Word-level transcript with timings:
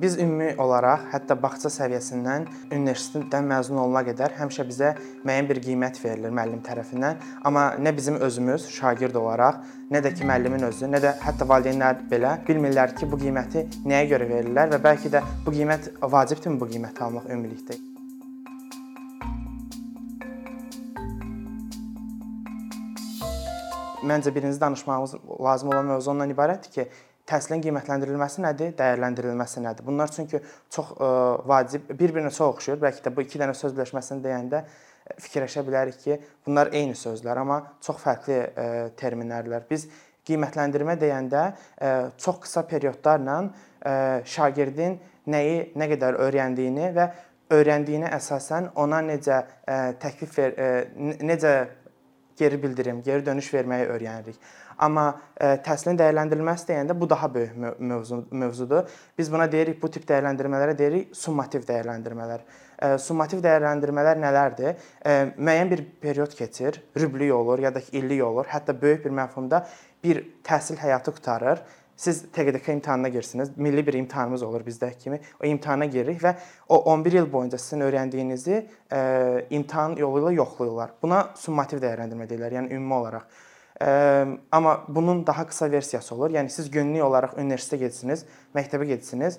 Biz 0.00 0.18
ümumi 0.18 0.54
olaraq 0.58 1.04
hətta 1.12 1.36
bağça 1.38 1.70
səviyyəsindən 1.70 2.48
universitetdən 2.74 3.46
məzun 3.46 3.78
olana 3.78 4.00
qədər 4.08 4.32
həmişə 4.40 4.64
bizə 4.66 4.88
müəyyən 5.22 5.46
bir 5.46 5.60
qiymət 5.62 6.00
verilir 6.02 6.34
müəllim 6.34 6.64
tərəfindən, 6.66 7.20
amma 7.46 7.68
nə 7.78 7.92
bizim 7.94 8.18
özümüz 8.26 8.66
şagird 8.74 9.14
olaraq, 9.20 9.60
nə 9.94 10.02
də 10.02 10.10
ki 10.18 10.26
müəllimin 10.26 10.66
özü, 10.66 10.90
nə 10.90 10.98
də 11.04 11.14
hətta 11.22 11.46
valideynlər 11.46 12.02
belə 12.10 12.34
bilmirlər 12.48 12.96
ki, 12.98 13.06
bu 13.06 13.20
qiyməti 13.22 13.68
nəyə 13.86 14.10
görə 14.16 14.28
verirlər 14.34 14.74
və 14.74 14.82
bəlkə 14.88 15.14
də 15.14 15.22
bu 15.46 15.54
qiymət 15.54 15.90
vacibdirmi 16.02 16.58
bu 16.58 16.70
qiyməti 16.74 17.06
almaq 17.06 17.30
ümumilikdə. 17.30 17.78
Məncə 24.04 24.34
birinci 24.34 24.60
danışmağımız 24.60 25.14
lazım 25.40 25.68
olan 25.68 25.86
mövzu 25.94 26.10
ondan 26.10 26.34
ibarətdir 26.34 26.70
ki, 26.74 26.90
təhsilin 27.28 27.62
qiymətləndirilməsi 27.64 28.42
nədir, 28.44 28.72
dəyərləndirilməsi 28.78 29.62
nədir? 29.64 29.86
Bunlar 29.86 30.12
çünki 30.12 30.40
çox 30.72 30.94
ə, 30.94 31.10
vacib, 31.48 31.86
bir-birinə 31.88 32.32
çox 32.32 32.54
oxşuyur. 32.54 32.80
Bəlkə 32.82 33.06
də 33.06 33.14
bu 33.14 33.24
iki 33.24 33.40
dənə 33.40 33.54
söz 33.56 33.76
birləşməsini 33.76 34.24
deyəndə 34.24 34.64
fikirləşə 35.20 35.64
bilərik 35.66 36.00
ki, 36.00 36.18
bunlar 36.46 36.70
eyni 36.72 36.96
sözlər, 36.96 37.40
amma 37.42 37.60
çox 37.84 38.00
fərqli 38.04 38.40
ə, 38.40 38.66
terminlərdir. 39.00 39.64
Biz 39.70 39.86
qiymətləndirmə 40.28 40.96
deyəndə 41.00 41.44
ə, 41.44 41.92
çox 42.20 42.42
qısa 42.44 42.64
periodlarla 42.68 43.38
ə, 43.44 43.94
şagirdin 44.28 44.98
nəyi, 45.32 45.70
nə 45.76 45.88
qədər 45.92 46.20
öyrəndiyini 46.24 46.90
və 46.96 47.08
öyrəndiyinə 47.54 48.12
əsasən 48.16 48.70
ona 48.80 49.00
necə 49.04 49.40
ə, 49.40 49.78
təklif 50.00 50.36
ver, 50.38 50.56
ə, 50.56 50.70
necə 51.24 51.54
geri 52.38 52.62
bildirim, 52.62 53.02
geri 53.02 53.26
dönüş 53.26 53.50
verməyi 53.54 53.86
öyrənirik. 53.94 54.38
Amma 54.78 55.06
ə, 55.10 55.14
e, 55.38 55.50
təhsilin 55.66 55.98
dəyərləndirilməsi 56.00 56.66
deyəndə 56.70 56.96
bu 56.98 57.08
daha 57.10 57.28
böyük 57.34 57.78
mövzu 57.78 58.24
mövzudur. 58.30 58.90
Biz 59.18 59.30
buna 59.32 59.46
deyirik, 59.52 59.80
bu 59.82 59.90
tip 59.94 60.06
dəyərləndirmələrə 60.08 60.74
deyirik 60.78 61.14
summativ 61.14 61.66
dəyərləndirmələr. 61.68 62.42
Ə, 62.42 62.88
e, 62.88 62.98
summativ 62.98 63.44
dəyərləndirmələr 63.44 64.20
nələrdir? 64.24 64.74
Ə, 64.74 65.14
e, 65.14 65.30
müəyyən 65.38 65.70
bir 65.70 65.84
period 66.02 66.34
keçir, 66.34 66.82
rüblik 66.98 67.34
olur 67.34 67.62
ya 67.62 67.74
da 67.74 67.82
illik 67.92 68.24
olur, 68.26 68.50
hətta 68.50 68.74
böyük 68.82 69.06
bir 69.06 69.14
məfhumda 69.22 69.64
bir 70.04 70.24
təhsil 70.44 70.80
həyatı 70.82 71.14
qurtarır 71.14 71.62
Siz 71.96 72.22
TQDK 72.32 72.68
imtahanına 72.68 73.08
girsiniz. 73.08 73.50
Milli 73.56 73.86
bir 73.86 73.94
imtahanımız 73.94 74.42
olur 74.42 74.60
bizdəki 74.60 74.98
kimi. 74.98 75.20
O 75.42 75.46
imtahana 75.46 75.86
giririk 75.86 76.22
və 76.22 76.34
o 76.68 76.78
11 76.90 77.12
il 77.12 77.32
boyunca 77.32 77.58
sizin 77.58 77.80
öyrəndiyinizi 77.86 78.66
e, 78.92 79.00
imtahan 79.50 79.96
yolu 79.96 80.24
ilə 80.24 80.34
yoxlayırlar. 80.34 80.94
Buna 81.02 81.20
summativ 81.38 81.82
dəyərləndirmə 81.84 82.26
deyirlər, 82.30 82.56
yəni 82.58 82.74
ümumi 82.74 82.94
olaraq. 82.94 83.28
E, 83.80 83.86
amma 84.52 84.80
bunun 84.88 85.26
daha 85.26 85.46
qısa 85.46 85.70
versiyası 85.70 86.14
olur. 86.14 86.30
Yəni 86.34 86.50
siz 86.50 86.70
günlük 86.70 87.04
olaraq 87.04 87.36
universitetə 87.38 87.84
gedirsiniz, 87.84 88.24
məktəbə 88.56 88.88
gedirsiniz. 88.90 89.38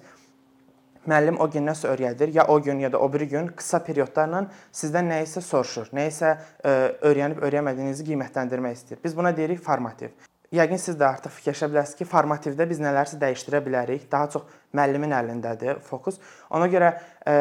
Müəllim 1.05 1.35
o 1.37 1.49
gün 1.51 1.67
nəsə 1.67 1.91
öyrədir, 1.91 2.31
ya 2.33 2.47
o 2.47 2.61
gün 2.61 2.79
ya 2.79 2.91
da 2.91 2.99
o 2.99 3.11
biri 3.13 3.27
gün 3.29 3.51
qısa 3.57 3.83
periodlarla 3.83 4.47
sizdən 4.73 5.11
nə 5.11 5.19
isə 5.27 5.43
soruşur, 5.43 5.91
nə 5.93 6.07
isə 6.09 6.31
e, 6.63 6.71
öyrənib 7.11 7.43
öyrənmədiyinizi 7.45 8.07
qiymətləndirmək 8.07 8.79
istəyir. 8.79 9.03
Biz 9.03 9.17
buna 9.17 9.35
deyirik 9.37 9.61
formativ. 9.61 10.15
Yəqin 10.53 10.77
siz 10.77 10.97
də 10.99 11.07
artıq 11.07 11.33
fikirləşə 11.39 11.69
bilərsiniz 11.71 11.97
ki, 11.97 12.05
formativdə 12.09 12.67
biz 12.69 12.79
nələrsə 12.83 13.17
dəyişdirə 13.21 13.61
bilərik. 13.65 14.05
Daha 14.11 14.29
çox 14.35 14.43
müəllimin 14.77 15.15
əlindədir 15.17 15.79
fokus. 15.83 16.19
Ona 16.53 16.67
görə 16.69 16.91
ə, 17.25 17.35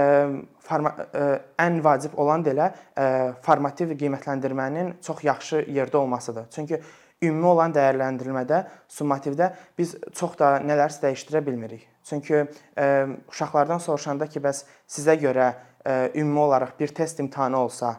forma, 0.65 0.95
ə, 1.13 1.27
ən 1.67 1.81
vacib 1.85 2.17
olan 2.21 2.45
da 2.47 2.55
elə 2.55 2.69
ə, 2.71 3.07
formativ 3.45 3.93
qiymətləndirmənin 4.01 4.95
çox 5.05 5.25
yaxşı 5.29 5.65
yerdə 5.69 6.01
olmasıdır. 6.01 6.49
Çünki 6.55 6.81
ümumi 7.25 7.51
olan 7.53 7.77
dəyərləndirilmədə, 7.77 8.65
summativdə 8.91 9.53
biz 9.79 9.97
çox 10.17 10.39
da 10.41 10.57
nələrsə 10.65 11.05
dəyişdirə 11.05 11.45
bilmirik. 11.45 11.85
Çünki 12.09 12.41
ə, 12.41 12.89
uşaqlardan 13.29 13.85
soruşanda 13.85 14.29
ki, 14.33 14.41
bəs 14.45 14.65
sizə 14.89 15.19
görə 15.21 15.53
ə, 15.53 16.11
ümumi 16.17 16.47
olaraq 16.49 16.79
bir 16.81 16.97
test 16.97 17.21
imtahanı 17.21 17.61
olsa, 17.61 17.99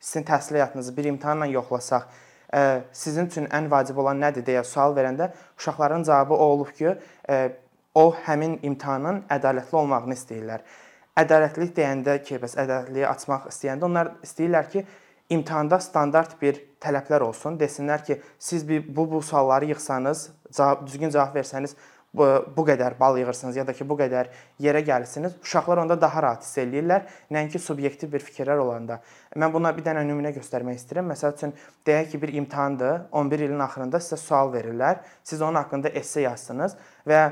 sizin 0.00 0.26
təhsil 0.28 0.58
həyatınızı 0.58 0.96
bir 0.96 1.12
imtahanla 1.12 1.46
yoxlasaq, 1.52 2.08
sizin 2.92 3.26
üçün 3.26 3.46
ən 3.50 3.70
vacib 3.70 3.98
olan 3.98 4.20
nədir 4.22 4.44
deyə 4.46 4.64
sual 4.64 4.94
verəndə 4.96 5.30
uşaqların 5.58 6.04
cavabı 6.06 6.34
o 6.34 6.50
olub 6.54 6.72
ki, 6.76 6.94
o 7.94 8.04
həmin 8.26 8.58
imtahanın 8.62 9.22
ədalətli 9.32 9.76
olmağını 9.80 10.14
istəyirlər. 10.14 10.62
Ədalətlilik 11.16 11.72
deyəndə 11.76 12.18
ki, 12.22 12.38
bəs 12.42 12.58
ədalətliyi 12.60 13.06
açmaq 13.08 13.48
istəyəndə 13.50 13.88
onlar 13.88 14.12
istəyirlər 14.26 14.70
ki, 14.72 14.84
imtahanda 15.32 15.78
standart 15.80 16.36
bir 16.42 16.60
tələblər 16.82 17.24
olsun. 17.26 17.56
Desinlər 17.58 18.04
ki, 18.04 18.20
siz 18.38 18.66
bu 18.68 19.06
bu 19.10 19.22
sualları 19.22 19.72
yığsanız, 19.72 20.28
cavab 20.52 20.86
düzgün 20.86 21.10
cavab 21.10 21.40
versəniz, 21.40 21.74
bu, 22.16 22.64
qədər 22.68 22.96
bal 23.00 23.18
yığırsınız 23.20 23.56
ya 23.60 23.66
da 23.66 23.74
ki, 23.76 23.86
bu 23.88 23.98
qədər 24.00 24.30
yerə 24.62 24.82
gəlirsiniz, 24.86 25.38
uşaqlar 25.44 25.82
onda 25.84 25.98
daha 26.00 26.22
rahat 26.24 26.44
hiss 26.46 26.58
eləyirlər, 26.62 27.06
nəinki 27.32 27.60
subyektiv 27.62 28.12
bir 28.12 28.24
fikirlər 28.26 28.62
olanda. 28.62 29.00
Mən 29.36 29.52
buna 29.54 29.72
bir 29.76 29.84
dənə 29.86 30.04
nümunə 30.08 30.32
göstərmək 30.36 30.80
istəyirəm. 30.80 31.10
Məsəl 31.12 31.36
üçün 31.36 31.56
deyək 31.86 32.14
ki, 32.14 32.22
bir 32.22 32.34
imtahandır, 32.42 33.08
11 33.12 33.46
ilin 33.48 33.66
axırında 33.66 34.00
sizə 34.02 34.20
sual 34.22 34.54
verirlər. 34.54 35.02
Siz 35.22 35.42
onun 35.42 35.60
haqqında 35.62 35.92
esse 36.02 36.24
yazsınız 36.24 36.76
və 37.08 37.22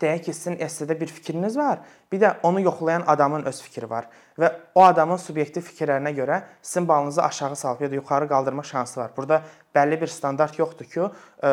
deyək 0.00 0.28
ki, 0.28 0.32
sizin 0.36 0.58
essedə 0.62 0.94
bir 1.00 1.10
fikriniz 1.10 1.56
var, 1.58 1.80
bir 2.12 2.20
də 2.22 2.32
onu 2.46 2.60
yoxlayan 2.60 3.04
adamın 3.06 3.46
öz 3.50 3.60
fikri 3.62 3.88
var 3.90 4.06
və 4.38 4.50
o 4.74 4.84
adamın 4.86 5.18
subyektiv 5.18 5.64
fikirlərinə 5.66 6.12
görə 6.14 6.40
sizin 6.62 6.88
balınızı 6.88 7.22
aşağı 7.22 7.56
salıb 7.56 7.80
ya 7.80 7.90
da 7.90 7.94
yuxarı 7.94 8.28
qaldırma 8.28 8.62
şansı 8.62 9.00
var. 9.00 9.10
Burada 9.16 9.42
bəlli 9.74 10.00
bir 10.00 10.06
standart 10.06 10.58
yoxdur 10.58 10.86
ki, 10.86 11.00
ə, 11.42 11.52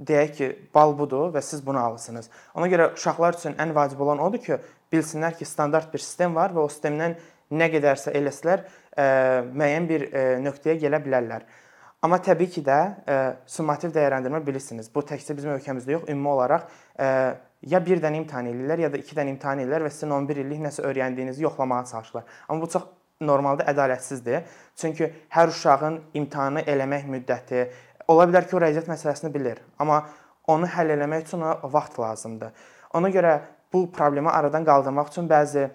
deyək 0.00 0.32
ki, 0.38 0.48
bal 0.74 0.96
budur 0.98 1.34
və 1.34 1.42
siz 1.42 1.66
bunu 1.66 1.80
alırsınız. 1.82 2.30
Ona 2.54 2.70
görə 2.72 2.92
uşaqlar 2.94 3.36
üçün 3.40 3.58
ən 3.60 3.74
vacib 3.74 4.00
olan 4.00 4.22
odur 4.24 4.40
ki, 4.44 4.58
bilsinlər 4.92 5.36
ki, 5.36 5.44
standart 5.44 5.92
bir 5.92 6.00
sistem 6.00 6.34
var 6.34 6.56
və 6.56 6.64
o 6.64 6.70
sistemdən 6.72 7.18
nə 7.52 7.68
qədərsə 7.74 8.16
eləsələr, 8.16 8.64
ə, 8.96 9.06
müəyyən 9.52 9.90
bir 9.90 10.08
ə, 10.08 10.24
nöqtəyə 10.46 10.80
gələ 10.86 11.04
bilərlər. 11.04 11.44
Amma 12.04 12.18
təbii 12.20 12.50
ki 12.52 12.60
də 12.60 12.78
summativ 13.48 13.94
dəyərləndirmə 13.94 14.42
bilirsiniz. 14.44 14.90
Bu 14.92 15.00
təkcə 15.08 15.32
bizim 15.38 15.54
ölkəmizdə 15.54 15.94
yox, 15.94 16.02
ümumi 16.12 16.28
olaraq 16.34 16.66
ya 17.66 17.80
bir 17.84 18.02
dənə 18.02 18.20
imtahan 18.22 18.50
eləyirlər, 18.50 18.84
ya 18.86 18.92
da 18.92 19.00
iki 19.00 19.16
dənə 19.16 19.32
imtahan 19.34 19.62
eləyirlər 19.62 19.86
və 19.86 19.92
sizin 19.92 20.12
11 20.16 20.42
illik 20.44 20.60
nəsə 20.66 20.84
öyrəndiyinizi 20.88 21.42
yoxlamağa 21.42 21.84
çalışırlar. 21.90 22.24
Amma 22.48 22.62
bu 22.62 22.70
çox 22.70 22.84
normalda 23.20 23.66
ədalətsizdir. 23.70 24.44
Çünki 24.76 25.10
hər 25.32 25.52
uşağın 25.52 26.00
imtahanı 26.20 26.64
eləmək 26.68 27.08
müddəti 27.10 27.64
ola 28.08 28.26
bilər 28.28 28.48
ki, 28.48 28.56
o 28.56 28.60
riyaziyyat 28.60 28.90
məsələsini 28.90 29.32
bilir, 29.34 29.62
amma 29.78 30.02
onu 30.50 30.68
həll 30.68 30.92
eləmək 30.96 31.24
üçün 31.28 31.40
ona 31.40 31.56
vaxt 31.72 31.98
lazımdır. 31.98 32.52
Ona 32.94 33.10
görə 33.10 33.38
bu 33.72 33.86
problemi 33.92 34.30
aradan 34.30 34.64
qaldırmaq 34.64 35.08
üçün 35.12 35.28
bəzi 35.30 35.68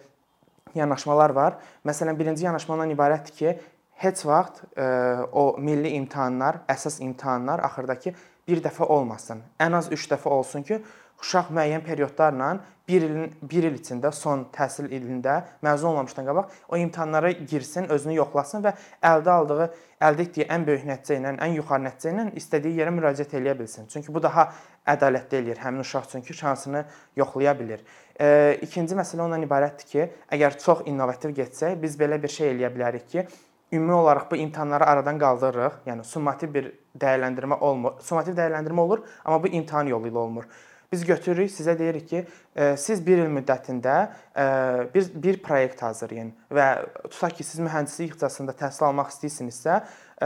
yanaşmalar 0.75 1.33
var. 1.33 1.57
Məsələn, 1.85 2.17
birinci 2.19 2.45
yanaşma 2.45 2.75
ondan 2.75 2.93
ibarətdir 2.93 3.35
ki, 3.35 3.55
heç 4.03 4.25
vaxt 4.25 4.61
e, 4.77 4.85
o 5.31 5.55
milli 5.59 5.95
imtahanlar, 5.97 6.61
əsas 6.69 7.01
imtahanlar 7.03 7.63
axırdakı 7.65 8.13
bir 8.47 8.61
dəfə 8.63 8.85
olmasın. 8.85 9.41
Ən 9.59 9.75
az 9.77 9.89
3 9.91 10.07
dəfə 10.13 10.29
olsun 10.31 10.63
ki, 10.63 10.79
uşaq 11.21 11.49
müəyyən 11.55 11.83
periodlarla 11.83 12.49
1 12.89 13.01
ilin 13.01 13.33
1 13.41 13.65
il 13.69 13.75
içində 13.77 14.09
son 14.15 14.47
təhsil 14.55 14.87
ilində 14.89 15.35
məzun 15.65 15.91
olmamışdan 15.91 16.25
qabaq 16.25 16.53
o 16.69 16.77
imtahanlara 16.77 17.31
girsin, 17.31 17.89
özünü 17.93 18.15
yoxlasın 18.17 18.63
və 18.65 18.73
əldə 19.11 19.33
aldığı, 19.35 19.67
əldə 20.01 20.25
etdiyi 20.25 20.47
ən 20.55 20.65
böyük 20.65 20.87
nəticə 20.89 21.19
ilə, 21.19 21.35
ən 21.45 21.57
yuxarı 21.59 21.85
nəticə 21.85 22.13
ilə 22.15 22.25
istədiyi 22.41 22.81
yerə 22.81 22.93
müraciət 22.95 23.35
eləyə 23.37 23.57
bilsin. 23.59 23.89
Çünki 23.93 24.13
bu 24.15 24.23
daha 24.23 24.47
ədalətli 24.95 25.41
eləyir 25.41 25.61
həmin 25.61 25.83
uşaq 25.85 26.07
üçün 26.09 26.25
ki, 26.25 26.33
şansını 26.39 26.85
yoxlaya 27.21 27.53
bilir. 27.59 27.83
E, 28.19 28.57
ikinci 28.65 28.97
məsələ 28.97 29.27
ondan 29.27 29.45
ibarətdir 29.45 29.91
ki, 29.91 30.07
əgər 30.37 30.57
çox 30.63 30.81
innovativ 30.89 31.35
getsək, 31.37 31.77
biz 31.83 31.99
belə 31.99 32.17
bir 32.23 32.33
şey 32.33 32.55
eləyə 32.55 32.73
bilərik 32.73 33.05
ki, 33.11 33.27
ümumi 33.73 33.93
olaraq 33.99 34.31
bu 34.31 34.41
imtahanları 34.41 34.85
aradan 34.85 35.19
qaldırırıq. 35.21 35.83
Yəni 35.85 36.03
summativ 36.03 36.53
bir 36.55 36.71
dəyərləndirmə 36.97 37.59
olmur. 37.61 37.99
Summativ 38.01 38.33
dəyərləndirmə 38.39 38.81
olur, 38.81 39.05
amma 39.25 39.43
bu 39.43 39.53
imtahan 39.61 39.93
yolu 39.93 40.09
ilə 40.09 40.25
olmur. 40.25 40.49
Biz 40.91 41.05
götürürük, 41.05 41.51
sizə 41.53 41.75
deyirik 41.77 42.07
ki, 42.09 42.23
e, 42.55 42.71
siz 42.81 43.03
1 43.05 43.19
il 43.21 43.27
müddətində 43.29 43.97
e, 44.33 44.45
bir 44.93 45.11
bir 45.23 45.37
proyekt 45.45 45.83
hazırlayın 45.85 46.31
və 46.49 46.65
tutaq 47.03 47.35
ki, 47.37 47.45
siz 47.45 47.61
mühəndislik 47.61 48.09
ixtisasında 48.09 48.55
təhsil 48.57 48.87
almaq 48.87 49.11
istəyirsinizsə, 49.13 49.75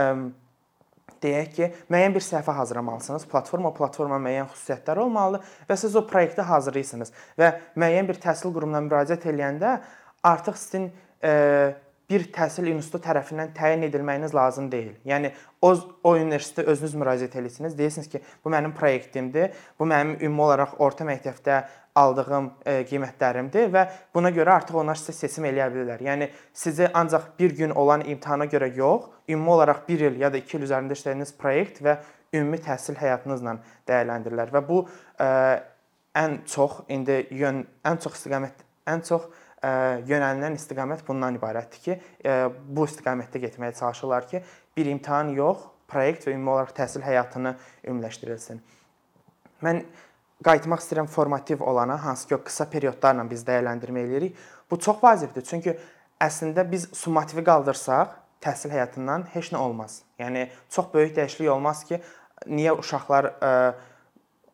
e, 0.00 0.06
deyək 1.20 1.52
ki, 1.58 1.70
müəyyən 1.92 2.16
bir 2.16 2.24
səhifə 2.24 2.56
hazırlamalısınız. 2.56 3.28
Platforma, 3.28 3.74
platforma 3.76 4.16
müəyyən 4.24 4.48
xüsusiyyətləri 4.54 5.04
olmalıdır 5.04 5.52
və 5.68 5.78
siz 5.84 6.00
o 6.00 6.06
proyekti 6.08 6.48
hazırlayırsınız 6.48 7.12
və 7.40 7.52
müəyyən 7.76 8.08
bir 8.08 8.20
təhsil 8.24 8.56
qurumuna 8.56 8.80
müraciət 8.88 9.28
edəndə 9.34 9.78
artıq 10.24 10.56
sizin 10.60 10.92
bir 12.10 12.26
təhsil 12.32 12.68
institutu 12.68 13.06
tərəfindən 13.06 13.54
təyin 13.56 13.84
edilməyiniz 13.86 14.34
lazım 14.36 14.68
deyil. 14.72 14.92
Yəni 15.08 15.30
o 15.64 15.70
o 16.04 16.12
universitetə 16.18 16.66
özünüz 16.68 16.96
müraciət 17.00 17.38
edirsiniz. 17.40 17.78
Deyirsiniz 17.78 18.10
ki, 18.12 18.20
bu 18.44 18.52
mənim 18.52 18.74
proyektimdir. 18.76 19.54
Bu 19.78 19.88
mənim 19.88 20.18
ümumi 20.20 20.44
olaraq 20.46 20.76
orta 20.84 21.06
məktəbdə 21.08 21.62
aldığım 21.94 22.50
e, 22.66 22.74
qiymətlərimdir 22.90 23.70
və 23.72 23.84
buna 24.14 24.32
görə 24.34 24.56
artıq 24.58 24.80
onlar 24.82 24.98
sizə 24.98 25.24
seçim 25.24 25.46
eləyə 25.48 25.70
bilərlər. 25.72 26.02
Yəni 26.02 26.28
sizi 26.52 26.88
ancaq 26.92 27.30
bir 27.38 27.54
gün 27.56 27.70
olan 27.70 28.04
imtahana 28.10 28.48
görə 28.50 28.68
yox, 28.76 29.06
ümumi 29.28 29.54
olaraq 29.56 29.86
1 29.88 30.04
il 30.10 30.18
ya 30.20 30.32
da 30.32 30.42
2 30.42 30.58
il 30.58 30.66
üzərində 30.66 30.98
işlədiyiniz 30.98 31.32
proyekt 31.38 31.80
və 31.86 31.96
ümumi 32.34 32.58
təhsil 32.66 32.98
həyatınızla 32.98 33.56
dəyərləndirirlər 33.88 34.52
və 34.56 34.64
bu 34.68 34.82
e, 35.22 35.30
ən 36.18 36.40
çox 36.50 36.82
indi 36.88 37.22
yön 37.30 37.62
ən 37.86 38.02
çox 38.02 38.18
istiqamət 38.18 38.66
ən 38.90 39.06
çox 39.06 39.30
ə, 39.30 39.43
yönəlilən 40.08 40.56
istiqamət 40.58 41.04
bundan 41.06 41.38
ibarətdir 41.38 41.82
ki, 41.84 41.98
bu 42.68 42.86
istiqamətdə 42.88 43.40
getməyə 43.46 43.74
çalışırlar 43.78 44.28
ki, 44.28 44.42
bir 44.76 44.90
imtahan 44.90 45.30
yox, 45.36 45.62
proyekt 45.88 46.26
və 46.26 46.34
ümumi 46.34 46.50
olaraq 46.56 46.74
təhsil 46.76 47.04
həyatını 47.04 47.54
ümumiləşdirilsin. 47.84 48.60
Mən 49.64 49.84
qayıtmaq 50.44 50.82
istəyirəm 50.82 51.08
formativ 51.08 51.62
olana, 51.62 51.96
hansı 52.04 52.28
ki, 52.28 52.36
o 52.36 52.42
qısa 52.44 52.66
periodlarla 52.72 53.24
biz 53.30 53.44
dəyərləndirmə 53.46 54.04
eləyirik. 54.04 54.36
Bu 54.70 54.78
çox 54.80 55.00
vacibdir. 55.02 55.44
Çünki 55.46 55.76
əslində 56.20 56.64
biz 56.70 56.88
summativi 56.92 57.44
qaldırsaq, 57.46 58.12
təhsil 58.44 58.74
həyatından 58.74 59.28
heç 59.32 59.52
nə 59.54 59.60
olmaz. 59.60 60.02
Yəni 60.20 60.48
çox 60.72 60.90
böyük 60.92 61.14
dəyişiklik 61.16 61.52
olmaz 61.54 61.84
ki, 61.88 62.00
niyə 62.50 62.74
uşaqlar 62.76 63.30
ə, 63.40 63.52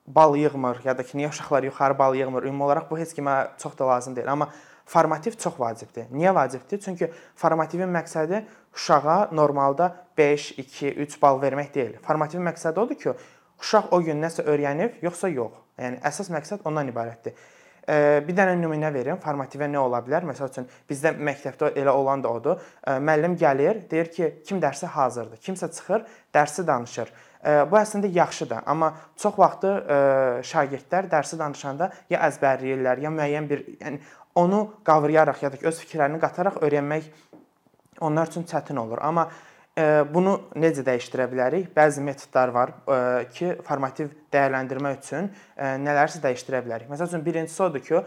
bal 0.07 0.37
yığmır 0.39 0.83
ya 0.85 0.95
da 0.99 1.07
ki, 1.07 1.17
niyə 1.19 1.31
uşaqlar 1.33 1.67
yuxarı 1.67 1.99
bal 1.99 2.15
yığmır? 2.19 2.47
Ümumi 2.47 2.69
olaraq 2.69 2.91
bu 2.91 2.99
heç 2.99 3.15
kimə 3.17 3.57
çox 3.59 3.79
da 3.79 3.89
lazım 3.89 4.17
deyil, 4.17 4.31
amma 4.31 4.51
formativ 4.91 5.37
çox 5.39 5.55
vacibdir. 5.61 6.09
Niyə 6.11 6.35
vacibdir? 6.35 6.81
Çünki 6.83 7.11
formativin 7.39 7.93
məqsədi 7.95 8.43
uşağa 8.75 9.29
normalda 9.33 9.93
5, 10.19 10.51
2, 10.59 10.95
3 11.07 11.23
bal 11.23 11.39
vermək 11.43 11.71
deyil. 11.75 11.95
Formativin 12.03 12.45
məqsədi 12.49 12.83
odur 12.83 12.99
ki, 12.99 13.15
uşaq 13.63 13.95
o 13.95 14.03
gün 14.03 14.23
nəsə 14.23 14.45
öyrənib, 14.51 14.99
yoxsa 15.07 15.31
yox. 15.31 15.55
Yəni 15.79 16.03
əsas 16.11 16.33
məqsəd 16.35 16.67
ondan 16.67 16.91
ibarətdir. 16.91 17.39
Bir 18.27 18.35
dənə 18.37 18.55
nümunə 18.59 18.91
verim. 18.95 19.19
Formativə 19.23 19.67
nə 19.71 19.79
ola 19.81 20.03
bilər? 20.05 20.27
Məsəl 20.29 20.51
üçün 20.51 20.67
bizdə 20.91 21.15
məktəbdə 21.17 21.73
elə 21.81 21.95
olan 21.95 22.23
da 22.23 22.31
odur. 22.35 22.61
Müəllim 22.87 23.39
gəlir, 23.41 23.85
deyir 23.91 24.11
ki, 24.15 24.29
kim 24.47 24.61
dərsə 24.63 24.91
hazırdır. 24.91 25.41
Kimsə 25.43 25.71
çıxır, 25.71 26.05
dərsi 26.35 26.67
danışır. 26.67 27.11
Bu 27.41 27.79
əslində 27.81 28.11
yaxşıdır, 28.13 28.67
amma 28.69 28.93
çox 29.17 29.39
vaxtı 29.41 29.71
şagirdlər 30.45 31.09
dərsi 31.09 31.39
danışanda 31.41 31.91
ya 32.13 32.21
əzbərləyirlər, 32.29 33.01
ya 33.01 33.13
müəyyən 33.15 33.47
bir, 33.49 33.63
yəni 33.81 34.01
onu 34.37 34.67
qavrayaraq 34.85 35.47
ya 35.47 35.53
da 35.55 35.63
öz 35.71 35.79
fikirlərini 35.81 36.21
qataraq 36.21 36.61
öyrənmək 36.61 37.09
onlar 38.05 38.29
üçün 38.29 38.45
çətin 38.49 38.77
olur. 38.81 39.01
Amma 39.01 39.31
Bunu 40.11 40.33
necə 40.59 40.83
dəyişdirə 40.85 41.29
bilərik? 41.31 41.69
Bəzi 41.77 42.03
metodlar 42.03 42.51
var 42.53 42.73
ki, 43.33 43.55
formativ 43.65 44.11
dəyərləndirmə 44.35 44.93
üçün 44.99 45.31
nələrsə 45.57 46.21
dəyişdirə 46.25 46.61
bilərik. 46.67 46.91
Məsəl 46.91 47.09
üçün 47.09 47.23
birincisi 47.25 47.63
odur 47.65 47.85
ki, 47.87 48.03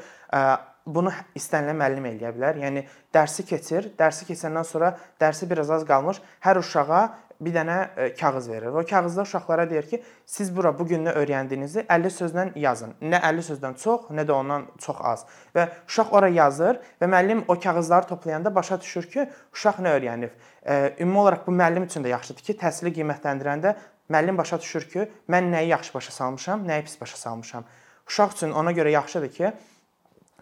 bunu 0.85 1.13
istənilən 1.39 1.79
müəllim 1.79 2.09
eləyə 2.11 2.33
bilər. 2.35 2.59
Yəni 2.65 2.83
dərsi 3.15 3.47
keçir, 3.47 3.89
dərsi 3.97 4.27
keçəndən 4.27 4.67
sonra 4.67 4.91
dərsi 5.21 5.47
biraz 5.49 5.71
az 5.71 5.87
qalmış 5.87 6.19
hər 6.43 6.59
uşağa 6.59 7.03
bir 7.45 7.53
dənə 7.55 7.77
e, 7.97 8.07
kağız 8.15 8.49
verir. 8.49 8.67
O 8.67 8.83
kağızda 8.85 9.21
uşaqlara 9.21 9.69
deyir 9.69 9.87
ki, 9.89 10.03
siz 10.25 10.55
bura 10.55 10.71
bu 10.79 10.85
gün 10.87 11.05
nə 11.05 11.13
öyrəndiyinizi 11.19 11.85
50 11.89 12.11
sözlə 12.17 12.45
yazın. 12.59 12.95
Nə 13.01 13.19
50 13.29 13.45
sözdən 13.49 13.77
çox, 13.83 14.09
nə 14.11 14.25
də 14.27 14.31
ondan 14.35 14.65
çox 14.81 14.97
az. 14.99 15.25
Və 15.55 15.67
uşaq 15.87 16.13
ora 16.15 16.29
yazır 16.29 16.79
və 17.01 17.09
müəllim 17.09 17.43
o 17.47 17.59
kağızları 17.59 18.07
toplayanda 18.07 18.55
başa 18.55 18.79
düşür 18.81 19.09
ki, 19.09 19.27
uşaq 19.53 19.83
nə 19.83 19.95
öyrənib. 19.97 20.33
E, 20.65 20.95
ümumi 20.99 21.19
olaraq 21.19 21.45
bu 21.47 21.51
müəllim 21.51 21.85
üçün 21.85 22.03
də 22.03 22.13
yaxşıdır 22.15 22.47
ki, 22.47 22.57
təhsili 22.63 22.95
qiymətləndirəndə 22.97 23.75
müəllim 24.09 24.37
başa 24.37 24.59
düşür 24.61 24.89
ki, 24.89 25.07
mən 25.29 25.51
nəyi 25.53 25.73
yaxşı 25.75 25.93
başa 25.93 26.11
salmışam, 26.11 26.67
nəyi 26.67 26.83
pis 26.83 26.99
başa 27.01 27.17
salmışam. 27.17 27.69
Uşaq 28.07 28.35
üçün 28.37 28.51
ona 28.51 28.71
görə 28.71 28.95
yaxşıdır 28.95 29.31
ki, 29.37 29.53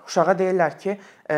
uşağa 0.08 0.38
deyirlər 0.40 0.78
ki, 0.78 0.98
e, 1.30 1.38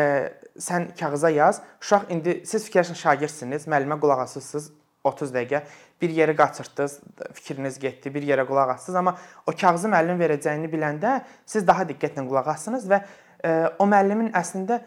sən 0.58 0.94
kağıza 0.98 1.30
yaz. 1.30 1.60
Uşaq 1.82 2.10
indi 2.10 2.40
siz 2.46 2.68
fikirləşin 2.68 2.98
şagirdsiniz, 2.98 3.68
müəllimə 3.68 4.00
qulaq 4.00 4.24
asırsınız 4.28 4.72
30 5.04 5.34
dəqiqə 5.34 5.60
bir 6.02 6.10
yeri 6.10 6.36
qaçırtdınız, 6.36 7.00
fikriniz 7.32 7.78
getdi, 7.78 8.14
bir 8.14 8.22
yerə 8.22 8.46
qulaq 8.48 8.74
assınız, 8.74 8.96
amma 8.96 9.16
o 9.46 9.52
kağızı 9.52 9.90
müəllim 9.92 10.20
verəcəyini 10.20 10.70
biləndə 10.72 11.20
siz 11.46 11.66
daha 11.66 11.84
diqqətlə 11.88 12.26
qulaq 12.28 12.48
assınız 12.56 12.88
və 12.90 13.00
e, 13.44 13.54
o 13.78 13.88
müəllimin 13.88 14.32
əslində 14.32 14.80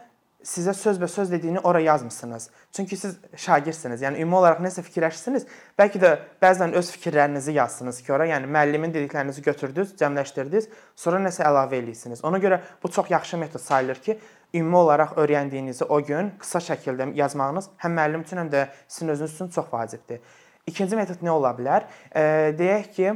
sizə 0.48 0.72
sözbəsöz 0.78 1.32
dediyini 1.32 1.60
ora 1.60 1.80
yazmısınız. 1.80 2.50
Çünki 2.72 2.98
siz 2.98 3.18
şagirdsiniz. 3.36 4.02
Yəni 4.02 4.22
ümumi 4.22 4.38
olaraq 4.40 4.62
nəsə 4.64 4.84
fikirləşirsiniz. 4.86 5.48
Bəlkə 5.80 6.02
də 6.02 6.12
bəzən 6.42 6.76
öz 6.78 6.92
fikirlərinizi 6.94 7.58
yazsınız 7.58 8.00
ki, 8.06 8.14
ora, 8.14 8.28
yəni 8.30 8.48
müəllimin 8.54 8.94
dediklərinizi 8.94 9.44
götürdünüz, 9.44 9.96
cəmləşdirdiniz, 10.00 10.70
sonra 10.96 11.20
nəsə 11.26 11.44
əlavə 11.50 11.82
eləyirsiniz. 11.82 12.24
Ona 12.28 12.40
görə 12.44 12.62
bu 12.84 12.92
çox 12.92 13.12
yaxşı 13.12 13.38
metod 13.38 13.62
sayılır 13.62 14.02
ki, 14.06 14.20
ümumi 14.54 14.78
olaraq 14.78 15.18
öyrəndiyinizi 15.18 15.86
o 15.90 16.02
gün 16.04 16.32
qısa 16.40 16.62
şəkildə 16.64 17.10
yazmağınız 17.16 17.70
həm 17.84 17.98
müəllim 18.00 18.24
üçün, 18.26 18.42
həm 18.44 18.52
də 18.52 18.68
sizin 18.88 19.14
özünüz 19.14 19.34
üçün 19.36 19.50
çox 19.50 19.74
vacibdir. 19.74 20.22
İkinci 20.68 20.96
metod 20.96 21.24
nə 21.24 21.32
ola 21.32 21.54
bilər? 21.58 21.88
E, 22.16 22.54
deyək 22.60 22.92
ki, 22.96 23.14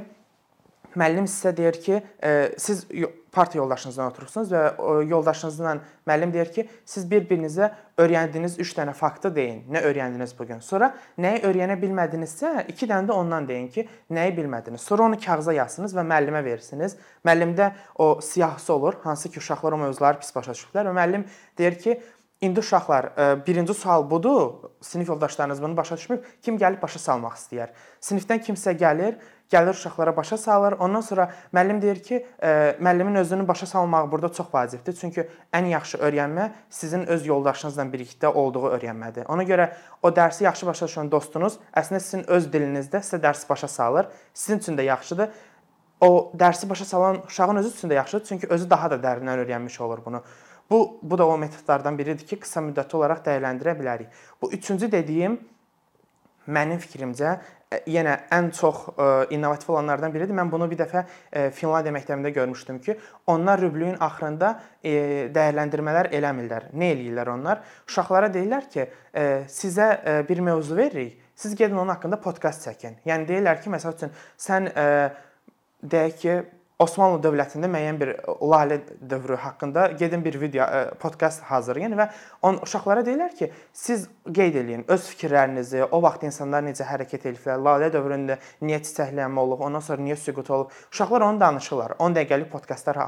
müəllim 0.96 1.28
sizə 1.30 1.56
deyir 1.58 1.78
ki, 1.82 2.02
e, 2.24 2.52
siz 2.58 2.86
partiya 3.32 3.62
yoldaşınızla 3.62 4.08
oturursunuz 4.12 4.52
və 4.52 4.62
yoldaşınızla 5.10 5.74
müəllim 6.08 6.34
deyir 6.34 6.52
ki, 6.52 6.68
siz 6.86 7.08
bir-birinizə 7.12 7.72
öyrəndiyiniz 8.02 8.58
3 8.60 8.74
dənə 8.78 8.94
faktı 8.98 9.32
deyin. 9.36 9.64
Nə 9.72 9.84
öyrəndiniz 9.88 10.34
bu 10.40 10.48
gün? 10.50 10.60
Sonra 10.60 10.92
nəyi 11.22 11.44
öyrənə 11.48 11.78
bilmədinizsə, 11.82 12.68
2 12.74 12.90
dənə 12.92 13.08
də 13.10 13.16
ondan 13.16 13.48
deyin 13.48 13.70
ki, 13.72 13.88
nəyi 14.12 14.36
bilmədiniz. 14.38 14.84
Sonra 14.84 15.08
onu 15.10 15.20
kağıza 15.20 15.56
yazsınız 15.56 15.96
və 15.96 16.08
müəllimə 16.14 16.44
verirsiniz. 16.46 16.98
Müəllimdə 17.26 17.72
o 17.96 18.14
siyahısı 18.22 18.74
olur, 18.74 19.00
hansı 19.04 19.32
ki, 19.32 19.40
uşaqlar 19.40 19.78
o 19.78 19.84
mövzuları 19.86 20.20
pis 20.20 20.36
başa 20.36 20.58
düşüblər 20.58 20.92
və 20.92 20.98
müəllim 20.98 21.30
deyir 21.58 21.80
ki, 21.80 22.02
İndi 22.42 22.60
uşaqlar, 22.60 23.06
e, 23.06 23.46
birinci 23.48 23.74
sual 23.74 24.10
budur. 24.10 24.52
Sinif 24.82 25.10
yoldaşlarınız 25.10 25.62
bunu 25.62 25.78
başa 25.78 25.98
düşmür. 25.98 26.20
Kim 26.42 26.58
gəlib 26.58 26.82
başa 26.82 27.00
salmaq 27.00 27.36
istəyər? 27.38 27.70
Sinifdən 28.02 28.42
kimsə 28.42 28.74
gəlir, 28.74 29.20
gəlir 29.52 29.70
uşaqlara 29.70 30.18
başa 30.18 30.38
salır. 30.38 30.74
Ondan 30.80 31.02
sonra 31.02 31.32
müəllim 31.54 31.82
deyir 31.82 32.04
ki, 32.04 32.26
e, 32.44 32.76
müəllimin 32.80 33.18
özünü 33.18 33.48
başa 33.48 33.66
salmağı 33.66 34.12
burada 34.12 34.32
çox 34.34 34.48
vacibdir. 34.54 34.94
Çünki 34.94 35.28
ən 35.54 35.68
yaxşı 35.68 35.98
öyrənmə 35.98 36.50
sizin 36.70 37.06
öz 37.06 37.26
yoldaşınızla 37.26 37.84
birlikdə 37.94 38.28
olduğu 38.28 38.72
öyrənmədir. 38.76 39.26
Ona 39.28 39.44
görə 39.44 39.72
o 40.02 40.10
dərsi 40.10 40.44
yaxşı 40.44 40.66
başa 40.66 40.86
düşən 40.86 41.12
dostunuz 41.12 41.60
əslində 41.76 42.00
sizin 42.00 42.26
öz 42.28 42.48
dilinizdə 42.54 43.04
sizə 43.04 43.22
dərsi 43.24 43.50
başa 43.50 43.68
salır. 43.68 44.08
Sizin 44.34 44.64
üçün 44.64 44.78
də 44.78 44.88
yaxşıdır. 44.88 45.30
O 46.02 46.32
dərsi 46.38 46.70
başa 46.70 46.86
salan 46.86 47.22
uşağın 47.28 47.56
özü 47.56 47.70
üçün 47.70 47.90
də 47.90 47.94
yaxşıdır, 47.94 48.26
çünki 48.26 48.48
özü 48.48 48.70
daha 48.70 48.92
da 48.92 48.96
dərindən 48.96 49.46
öyrənmiş 49.46 49.82
olur 49.82 50.00
bunu. 50.06 50.24
Bu 50.70 51.00
bu 51.02 51.18
da 51.18 51.28
o 51.28 51.38
metodlardan 51.38 51.98
biridir 51.98 52.26
ki, 52.28 52.40
qısa 52.40 52.62
müddətli 52.64 52.96
olaraq 52.96 53.26
dəyərləndirə 53.26 53.76
bilərik. 53.80 54.08
Bu 54.42 54.52
üçüncü 54.52 54.92
dediyim 54.92 55.40
mənim 56.48 56.80
fikrimcə 56.82 57.36
yenə 57.88 58.18
ən 58.34 58.50
çox 58.56 58.84
e, 58.92 59.08
innovativ 59.36 59.72
olanlardan 59.74 60.14
biridir. 60.14 60.36
Mən 60.36 60.52
bunu 60.52 60.68
bir 60.72 60.80
dəfə 60.82 61.04
e, 61.06 61.50
Finlandiya 61.56 61.94
məktəbində 61.96 62.32
görmüşdüm 62.36 62.80
ki, 62.84 62.98
onlar 63.32 63.62
rüblüyün 63.62 63.98
axırında 64.00 64.54
dəyərləndirmələr 64.84 66.12
eləmirlər. 66.18 66.70
Nə 66.76 66.92
eləyirlər 66.96 67.34
onlar? 67.36 67.62
Uşaqlara 67.90 68.32
deyirlər 68.34 68.70
ki, 68.72 68.88
sizə 69.52 69.92
bir 70.28 70.42
mövzu 70.44 70.78
veririk. 70.78 71.20
Siz 71.36 71.54
gedin 71.56 71.78
onun 71.78 71.94
haqqında 71.94 72.20
podkast 72.22 72.66
çəkin. 72.68 72.98
Yəni 73.06 73.28
deyirlər 73.30 73.62
ki, 73.62 73.70
məsəl 73.74 73.96
üçün 73.98 74.16
sən 74.42 74.72
deyək 75.84 76.18
ki, 76.24 76.36
Osmanlı 76.82 77.20
dövlətində 77.26 77.70
müəyyən 77.72 78.00
bir 78.02 78.14
lalə 78.42 78.80
dövrü 79.10 79.38
haqqında 79.44 79.88
gedin 80.00 80.24
bir 80.26 80.40
video 80.42 80.68
podkast 81.02 81.44
hazırlayın 81.50 81.98
və 82.00 82.08
on 82.48 82.58
uşaqlara 82.66 83.04
deyirlər 83.06 83.36
ki, 83.38 83.52
siz 83.74 84.08
qeyd 84.26 84.58
eləyin 84.64 84.88
öz 84.96 85.10
fikirlərinizi, 85.14 85.84
o 85.92 86.02
vaxt 86.06 86.26
insanlar 86.30 86.66
necə 86.66 86.88
hərəkət 86.90 87.30
ediblər, 87.34 87.62
lalə 87.68 87.92
dövründə 87.94 88.40
niyə 88.66 88.82
çiçəklənmə 88.88 89.46
olub, 89.46 89.62
ondan 89.68 89.86
sonra 89.86 90.02
niyə 90.08 90.18
süqut 90.18 90.50
olub. 90.50 90.74
Uşaqlar 90.94 91.28
onu 91.30 91.40
danışırlar. 91.46 92.00
10 92.00 92.18
dəqiqəlik 92.18 92.50
podkastlar 92.56 93.06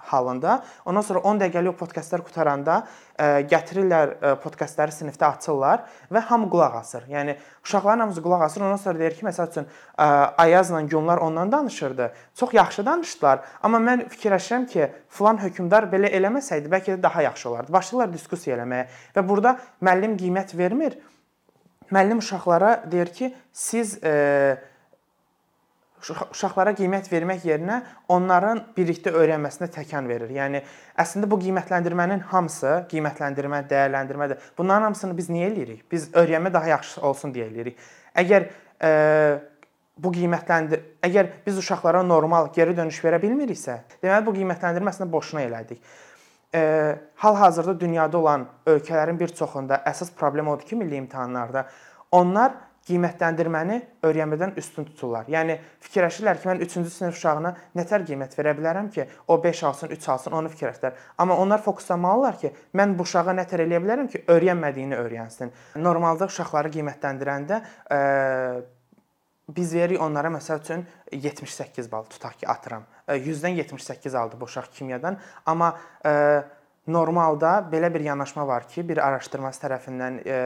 halında. 0.00 0.62
Ondan 0.84 1.00
sonra 1.00 1.18
10 1.18 1.40
dəqiqəlik 1.40 1.72
o 1.72 1.76
podkastlar 1.76 2.22
qutaranda 2.24 2.80
ə, 2.80 3.24
e, 3.24 3.26
gətirirlər 3.50 4.12
ə, 4.12 4.32
e, 4.32 4.32
podkastları 4.42 4.94
sinifdə 4.94 5.28
açırlar 5.28 5.84
və 6.12 6.22
hamı 6.30 6.48
qulaq 6.50 6.78
asır. 6.80 7.04
Yəni 7.12 7.36
uşaqların 7.64 8.06
hamısı 8.06 8.22
qulaq 8.24 8.46
asır. 8.46 8.64
Ondan 8.66 8.80
sonra 8.80 8.98
deyir 8.98 9.16
ki, 9.18 9.26
məsəl 9.28 9.50
üçün 9.52 9.66
ə, 9.66 9.68
e, 9.98 10.08
Ayazla 10.44 10.80
Gülnar 10.80 11.18
ondan 11.18 11.52
danışırdı. 11.52 12.10
Çox 12.34 12.54
yaxşı 12.54 12.86
danışdılar, 12.86 13.44
amma 13.62 13.82
mən 13.84 14.06
fikirləşirəm 14.08 14.66
ki, 14.72 14.88
filan 15.08 15.42
hökmdar 15.44 15.90
belə 15.92 16.10
eləməsəydi 16.16 16.72
bəlkə 16.72 16.96
də 16.96 17.02
daha 17.02 17.22
yaxşı 17.28 17.48
olardı. 17.50 17.72
Başlayırlar 17.72 18.12
diskussiya 18.16 18.56
eləməyə 18.56 18.88
və 19.16 19.28
burada 19.28 19.58
müəllim 19.82 20.16
qiymət 20.20 20.56
vermir. 20.58 20.98
Müəllim 21.90 22.18
uşaqlara 22.22 22.84
deyir 22.90 23.12
ki, 23.12 23.34
siz 23.52 23.98
ə, 23.98 24.60
uşaqlara 26.00 26.72
qiymət 26.78 27.10
vermək 27.12 27.44
yerinə 27.48 27.80
onların 28.08 28.62
birlikdə 28.76 29.12
öyrənməsinə 29.16 29.68
təkan 29.74 30.08
verir. 30.08 30.32
Yəni 30.32 30.62
əslində 31.00 31.28
bu 31.30 31.38
qiymətləndirmənin 31.42 32.24
hamısı, 32.30 32.72
qiymətləndirmə, 32.90 33.62
dəyərləndirmədir. 33.70 34.40
Bunların 34.58 34.90
hamısını 34.90 35.16
biz 35.16 35.30
niyə 35.32 35.50
eləyirik? 35.50 35.84
Biz 35.92 36.10
öyrənmə 36.16 36.52
daha 36.52 36.72
yaxşı 36.72 37.04
olsun 37.06 37.34
deyə 37.34 37.50
eləyirik. 37.50 37.80
Əgər 38.24 38.48
e, 38.48 38.92
bu 40.00 40.12
qiymətləndir 40.14 40.84
əgər 41.04 41.28
biz 41.46 41.60
uşaqlara 41.60 42.02
normal 42.06 42.48
geri 42.54 42.76
dönüş 42.76 43.02
verə 43.04 43.20
bilmiriksə, 43.22 43.82
deməli 44.00 44.26
bu 44.26 44.36
qiymətləndirmə 44.38 44.94
əslində 44.94 45.12
boşuna 45.12 45.44
elədik. 45.44 45.84
E, 46.54 46.62
hal-hazırda 47.22 47.76
dünyada 47.80 48.18
olan 48.18 48.48
ölkələrin 48.66 49.20
bir 49.20 49.36
çoxunda 49.36 49.82
əsas 49.86 50.14
problem 50.16 50.48
odur 50.48 50.66
ki, 50.66 50.80
milli 50.80 50.96
imtahanlarda 51.04 51.66
onlar 52.10 52.56
qiymətləndirməni 52.88 53.76
öyrənmədən 54.06 54.54
üstün 54.58 54.86
tuturlar. 54.88 55.28
Yəni 55.30 55.58
fikirləşirlər 55.84 56.40
ki, 56.40 56.48
mən 56.48 56.62
3-cü 56.64 56.90
sinif 56.90 57.18
uşağına 57.18 57.52
nətər 57.76 58.06
qiymət 58.08 58.36
verə 58.38 58.54
bilərəm 58.56 58.88
ki, 58.94 59.06
o 59.28 59.36
5 59.42 59.62
alsın, 59.68 59.92
3 59.96 60.08
alsın, 60.14 60.36
onu 60.40 60.52
fikirləşirlər. 60.54 60.96
Amma 61.20 61.36
onlar 61.38 61.62
fokuslanmalılar 61.64 62.40
ki, 62.40 62.52
mən 62.80 62.96
bu 62.98 63.06
uşağa 63.06 63.36
nətər 63.36 63.66
eləyə 63.66 63.82
bilərəm 63.84 64.10
ki, 64.12 64.24
öyrənmədiyini 64.32 64.98
öyrənsin. 64.98 65.52
Normalda 65.76 66.30
uşaqları 66.32 66.72
qiymətləndirəndə 66.76 67.60
ə, 67.92 68.00
biz 69.56 69.74
veririk 69.74 70.02
onlara 70.02 70.30
məsəl 70.32 70.62
üçün 70.62 70.86
78 71.12 71.90
bal 71.92 72.08
tutaq 72.10 72.40
ki, 72.40 72.48
atıram. 72.48 72.86
100-dən 73.08 73.60
78 73.60 74.14
aldı 74.14 74.40
bu 74.40 74.48
uşaq 74.48 74.70
kimyadan, 74.78 75.18
amma 75.46 75.74
ə, 76.06 76.44
normalda 76.90 77.58
belə 77.72 77.92
bir 77.94 78.08
yanaşma 78.08 78.46
var 78.48 78.68
ki, 78.68 78.86
bir 78.88 79.02
araşdırması 79.04 79.66
tərəfindən 79.66 80.20
ə, 80.22 80.40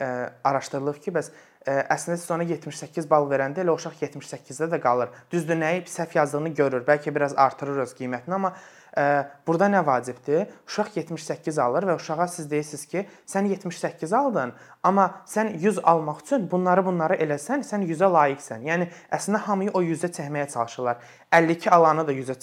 ə, 0.00 0.10
araşdırılıb 0.44 1.00
ki, 1.02 1.14
bəs 1.16 1.32
əslində 1.66 2.16
siz 2.20 2.30
ona 2.30 2.44
78 2.46 3.08
bal 3.10 3.26
verəndə 3.30 3.64
elə 3.64 3.74
uşaq 3.74 3.98
78-də 3.98 4.68
də 4.70 4.78
qalır. 4.82 5.10
Düzdür, 5.32 5.58
nəyi 5.58 5.82
səhv 5.90 6.14
yazdığını 6.14 6.52
görür. 6.54 6.84
Bəlkə 6.86 7.14
biraz 7.14 7.34
artırır 7.34 7.82
öz 7.82 7.94
qiymətini, 7.98 8.36
amma 8.36 8.52
ə, 8.94 9.06
burada 9.46 9.66
nə 9.72 9.80
vacibdir? 9.86 10.52
Uşaq 10.68 10.94
78 11.00 11.58
alır 11.62 11.88
və 11.90 11.96
uşağa 11.98 12.28
siz 12.36 12.50
deyirsiniz 12.50 12.86
ki, 12.92 13.02
sən 13.26 13.50
78 13.50 14.14
aldın, 14.14 14.54
amma 14.86 15.08
sən 15.26 15.56
100 15.58 15.82
almaq 15.82 16.22
üçün 16.22 16.46
bunları 16.50 16.86
bunları 16.86 17.18
eləsən, 17.26 17.66
sən 17.66 17.82
100-ə 17.88 18.12
layiqsən. 18.14 18.62
Yəni 18.70 18.88
əslində 19.18 19.42
hamıyı 19.48 19.74
o 19.74 19.82
100-ə 19.82 20.12
çəkməyə 20.20 20.46
çalışırlar. 20.54 21.02
52 21.34 21.70
alanı 21.70 22.06
da 22.06 22.14
100-ə 22.14 22.38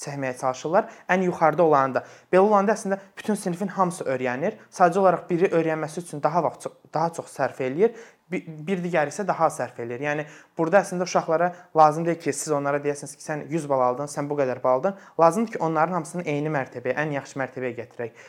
çəkməyə 0.00 0.36
çalışırlar. 0.40 0.88
Ən 1.12 1.24
yuxarıda 1.28 1.62
olanı 1.62 1.98
da. 1.98 2.04
Belə 2.32 2.46
olanda 2.46 2.72
əslində 2.72 2.96
bütün 3.16 3.36
sinifin 3.36 3.68
hamısı 3.76 4.06
öyrənir. 4.08 4.56
Sadəcə 4.72 5.02
olaraq 5.02 5.28
biri 5.28 5.52
öyrənməsi 5.52 6.00
üçün 6.06 6.22
daha 6.22 6.42
vaxt 6.48 6.70
daha 6.94 7.12
çox 7.12 7.28
sərf 7.36 7.60
eləyir 7.62 7.92
bir 8.30 8.82
digəri 8.82 9.10
isə 9.12 9.24
daha 9.26 9.48
az 9.50 9.58
sərf 9.58 9.80
eləyir. 9.82 10.04
Yəni 10.06 10.26
burada 10.58 10.82
əslində 10.84 11.06
uşaqlara 11.08 11.50
lazım 11.76 12.06
deyil 12.06 12.20
ki, 12.22 12.32
siz 12.36 12.52
onlara 12.54 12.80
deyəsiniz 12.82 13.16
ki, 13.16 13.24
sən 13.24 13.46
100 13.50 13.66
bal 13.70 13.82
aldın, 13.90 14.10
sən 14.10 14.28
bu 14.30 14.38
qədər 14.38 14.62
bal 14.62 14.78
aldın. 14.78 15.00
Lazımdır 15.20 15.56
ki, 15.56 15.62
onların 15.66 15.98
hamısını 15.98 16.26
eyni 16.30 16.52
mərtəbəyə, 16.54 16.94
ən 17.02 17.16
yaxşı 17.18 17.40
mərtəbəyə 17.42 17.74
gətirək. 17.80 18.24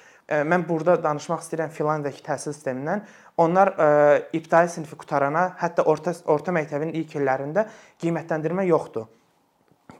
Mən 0.48 0.64
burada 0.68 0.96
danışmaq 1.04 1.42
istəyirəm 1.44 1.72
Finlandiyadakı 1.76 2.24
təhsil 2.24 2.56
sistemindən. 2.56 3.02
Onlar 3.42 3.74
ə, 3.76 3.88
ibtidai 4.38 4.68
sinifi 4.72 4.96
qutarana, 4.96 5.50
hətta 5.60 5.84
orta 5.92 6.14
orta 6.32 6.54
məktəbin 6.56 6.94
ilk 6.96 7.18
illərində 7.20 7.66
qiymətləndirmə 8.02 8.64
yoxdur. 8.70 9.10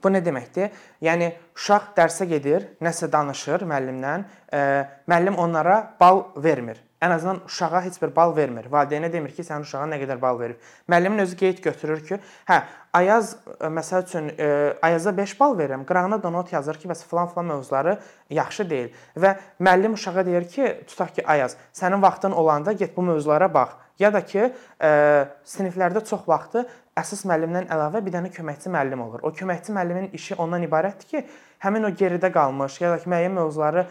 Bu 0.02 0.10
nə 0.10 0.22
deməkdir? 0.24 0.72
Yəni 1.04 1.28
uşaq 1.58 1.92
dərsə 1.98 2.26
gedir, 2.30 2.70
nəsə 2.82 3.10
danışır 3.12 3.66
müəllimlə, 3.68 4.14
ə, 4.48 4.62
müəllim 5.10 5.36
onlara 5.42 5.82
bal 6.00 6.24
vermir 6.40 6.80
ən 7.02 7.10
azından 7.10 7.40
uşağa 7.46 7.82
heç 7.84 8.02
bir 8.02 8.14
bal 8.16 8.36
vermir. 8.36 8.68
Valideynə 8.70 9.12
demir 9.12 9.34
ki, 9.34 9.42
sənin 9.42 9.66
uşağına 9.66 9.96
nə 9.96 9.98
qədər 10.04 10.20
bal 10.22 10.38
verib. 10.38 10.60
Müəllimin 10.90 11.24
özü 11.24 11.36
qeyd 11.40 11.62
götürür 11.64 12.04
ki, 12.06 12.18
hə, 12.48 12.62
Ayaz 12.92 13.36
e, 13.60 13.66
məsəl 13.72 14.04
üçün 14.04 14.28
e, 14.38 14.48
Ayaza 14.82 15.16
5 15.16 15.34
bal 15.40 15.56
verirəm. 15.58 15.84
Qırağına 15.88 16.22
da 16.22 16.30
not 16.30 16.52
yazır 16.52 16.78
ki, 16.78 16.88
bəs 16.88 17.04
falan-falan 17.10 17.50
mövzuları 17.54 17.98
yaxşı 18.30 18.68
deyil. 18.70 18.90
Və 19.16 19.34
müəllim 19.60 19.96
uşağa 19.98 20.26
deyir 20.26 20.48
ki, 20.48 20.68
tutaq 20.86 21.14
ki, 21.16 21.26
Ayaz, 21.26 21.56
sənin 21.72 22.02
vaxtın 22.02 22.32
olanda 22.32 22.72
get 22.72 22.96
bu 22.96 23.02
mövzulara 23.02 23.54
bax. 23.54 23.74
Ya 23.98 24.12
da 24.12 24.20
ki, 24.24 24.44
ə, 24.44 24.52
e, 24.86 25.26
siniflərdə 25.46 26.04
çox 26.06 26.28
vaxtı 26.28 26.66
əsas 26.98 27.24
müəllimdən 27.24 27.70
əlavə 27.72 28.04
bir 28.04 28.12
dənə 28.12 28.30
köməkçi 28.32 28.70
müəllim 28.70 29.00
olur. 29.00 29.24
O 29.24 29.32
köməkçi 29.32 29.72
müəllimin 29.72 30.12
işi 30.12 30.36
ondan 30.36 30.62
ibarətdir 30.66 31.08
ki, 31.08 31.22
həmin 31.64 31.88
o 31.88 31.90
geridə 31.96 32.28
qalmış 32.32 32.80
ya 32.82 32.90
da 32.92 32.98
ki, 33.00 33.08
müəyyən 33.08 33.32
mövzuları 33.38 33.86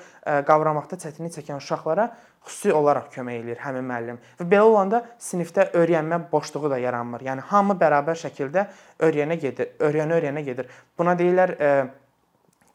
qavramaqda 0.46 1.00
çətinlik 1.02 1.34
çəkən 1.40 1.58
uşaqlara 1.58 2.12
xüsusi 2.46 2.74
olaraq 2.74 3.12
kömək 3.14 3.42
eləyir 3.42 3.60
həmin 3.62 3.86
müəllim. 3.86 4.20
Və 4.40 4.48
belə 4.50 4.66
olanda 4.66 5.02
sinifdə 5.22 5.68
öyrənmə 5.78 6.24
boşluğu 6.32 6.72
da 6.74 6.80
yaranmır. 6.82 7.26
Yəni 7.28 7.46
hamı 7.52 7.76
bərabər 7.78 8.18
şəkildə 8.18 8.68
öyrənə 9.00 9.38
gedir, 9.42 9.76
öyrənə-öyrənə 9.80 10.42
gedir. 10.46 10.72
Buna 10.98 11.14
deyirlər 11.20 11.54
e, 11.60 11.74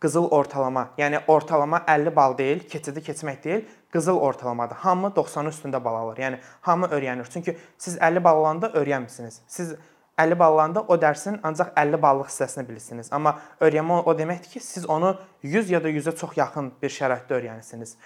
qızıl 0.01 0.31
ortalama. 0.31 0.91
Yəni 0.99 1.25
ortalama 1.27 1.83
50 1.89 2.15
bal 2.17 2.39
deyil, 2.39 2.63
keçidi 2.71 3.03
keçmək 3.09 3.43
deyil, 3.45 3.67
qızıl 3.93 4.21
ortalamadır. 4.29 4.77
Hamı 4.85 5.13
90-ın 5.17 5.51
üstündə 5.51 5.83
bal 5.85 5.99
alır. 6.05 6.23
Yəni 6.23 6.39
hamı 6.61 6.87
öyrənir. 6.87 7.31
Çünki 7.33 7.57
siz 7.79 7.99
50 8.01 8.25
bal 8.25 8.45
alanda 8.45 8.71
öyrənmisiniz. 8.71 9.41
Siz 9.47 9.75
50 10.19 10.39
bal 10.39 10.53
alanda 10.53 10.83
o 10.83 10.97
dərsin 10.97 11.41
ancaq 11.43 11.73
50 11.77 12.03
ballıq 12.03 12.31
hissəsini 12.31 12.69
bilirsiniz. 12.69 13.11
Amma 13.13 13.37
öyrənmə 13.61 14.03
o 14.05 14.15
deməkdir 14.19 14.57
ki, 14.57 14.61
siz 14.61 14.87
onu 14.87 15.17
100 15.43 15.71
ya 15.71 15.83
da 15.85 15.91
100-ə 15.91 16.17
çox 16.17 16.37
yaxın 16.37 16.73
bir 16.83 16.93
şəraitdə 16.93 17.37
öyrənirsiniz. 17.41 17.97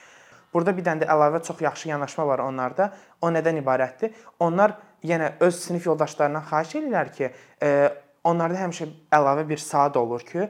Burada 0.55 0.75
bir 0.77 0.87
dənə 0.87 1.05
də 1.05 1.11
əlavə 1.15 1.43
çox 1.47 1.61
yaxşı 1.63 1.89
yanaşma 1.93 2.27
var 2.27 2.43
onlarda. 2.45 2.91
O 3.23 3.31
nədən 3.31 3.61
ibarətdir? 3.63 4.15
Onlar 4.41 4.77
yenə 5.07 5.33
öz 5.41 5.55
sinif 5.55 5.87
yoldaşlarından 5.87 6.49
xahiş 6.51 6.75
edirlər 6.81 7.13
ki, 7.15 7.31
e, 7.63 7.71
onlarda 8.25 8.59
həmişə 8.65 8.89
əlavə 9.15 9.47
bir 9.49 9.63
saat 9.63 9.97
olur 9.97 10.25
ki, 10.27 10.49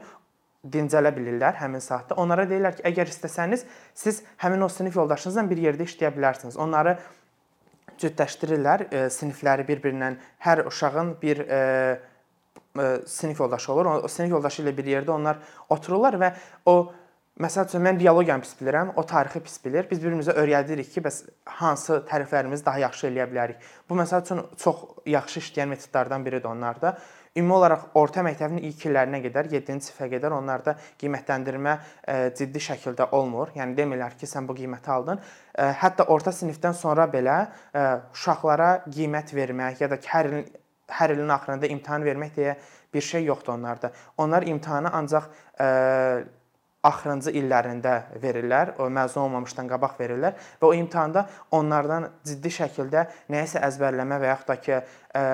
dincələ 0.61 1.13
bilirlər 1.15 1.57
həmin 1.57 1.81
saatda. 1.81 2.17
Onlara 2.21 2.45
deyirlər 2.49 2.77
ki, 2.77 2.85
əgər 2.91 3.09
istəsəniz, 3.09 3.65
siz 3.97 4.21
həmin 4.43 4.61
o 4.61 4.69
sinif 4.69 4.97
yoldaşınızla 4.97 5.47
bir 5.49 5.61
yerdə 5.69 5.87
işləyə 5.89 6.13
bilərsiniz. 6.17 6.57
Onları 6.61 6.97
cütləşdirirlər, 8.01 8.85
e, 8.89 9.03
sinifləri 9.13 9.65
bir-birindən 9.67 10.17
hər 10.45 10.65
uşağın 10.69 11.15
bir 11.21 11.43
e, 11.45 11.61
e, 12.79 12.87
sinif 13.05 13.39
yoldaşı 13.39 13.73
olur. 13.73 13.85
O 13.85 14.07
sinif 14.07 14.31
yoldaşı 14.31 14.63
ilə 14.65 14.75
bir 14.77 14.89
yerdə 14.95 15.13
onlar 15.13 15.41
otururlar 15.69 16.17
və 16.21 16.33
o 16.65 16.75
Məsəl 17.39 17.63
üçün 17.69 17.79
mən 17.79 17.95
biologiyanı 17.95 18.43
pis 18.43 18.51
bilirəm, 18.59 18.91
o 18.99 19.05
tarixi 19.07 19.39
pis 19.39 19.53
bilir. 19.63 19.85
Biz 19.89 20.01
bir-birimizə 20.01 20.33
öyrədirik 20.35 20.89
ki, 20.91 21.01
bəs 21.05 21.21
hansı 21.61 22.01
tərəflərimizi 22.09 22.65
daha 22.65 22.81
yaxşı 22.83 23.07
eləyə 23.07 23.27
bilərik. 23.31 23.61
Bu 23.89 23.95
məsəl 23.95 24.25
üçün 24.25 24.41
çox 24.59 24.81
yaxşı 25.07 25.39
işləyən 25.39 25.71
metodlardan 25.71 26.25
biridir 26.25 26.49
onlarda. 26.51 26.97
Ümumi 27.39 27.53
olaraq 27.55 27.85
orta 27.95 28.19
məktəbin 28.27 28.59
ilk 28.67 28.83
illərinə 28.89 29.21
qədər, 29.23 29.47
7-ci 29.53 29.87
sinifə 29.87 30.09
qədər 30.11 30.35
onlarda 30.35 30.73
qiymətləndirmə 30.99 31.75
e, 32.03 32.15
ciddi 32.35 32.59
şəkildə 32.65 33.07
olmur. 33.15 33.53
Yəni 33.55 33.77
demirlər 33.77 34.17
ki, 34.19 34.27
sən 34.27 34.49
bu 34.49 34.57
qiyməti 34.57 34.91
aldın. 34.91 35.21
E, 35.55 35.69
hətta 35.79 36.09
orta 36.11 36.33
sinifdən 36.35 36.75
sonra 36.75 37.05
belə 37.13 37.37
e, 37.71 37.85
uşaqlara 38.11 38.73
qiymət 38.89 39.31
vermək 39.37 39.79
ya 39.85 39.89
da 39.93 40.01
hər 40.11 40.29
ilin 40.33 40.43
hər 40.91 41.13
ilin 41.15 41.31
axırında 41.31 41.69
imtahan 41.71 42.03
vermək 42.03 42.35
deyə 42.35 42.57
bir 42.93 43.07
şey 43.07 43.23
yoxdur 43.23 43.53
onlarda. 43.53 43.93
Onlar 44.19 44.43
imtahanı 44.43 44.91
ancaq 44.91 45.29
axırıncı 46.87 47.33
illərində 47.37 47.95
verirlər, 48.21 48.75
o 48.81 48.89
məzun 48.89 49.27
olmamışdan 49.27 49.69
qabaq 49.69 49.99
verirlər 49.99 50.37
və 50.61 50.69
o 50.69 50.73
imtahanda 50.73 51.27
onlardan 51.53 52.09
ciddi 52.25 52.53
şəkildə 52.57 53.05
nəyisə 53.33 53.61
əzbərləmə 53.67 54.17
və 54.21 54.31
yaxud 54.31 54.49
da 54.49 54.57
ki, 54.65 54.79
ə, 55.13 55.25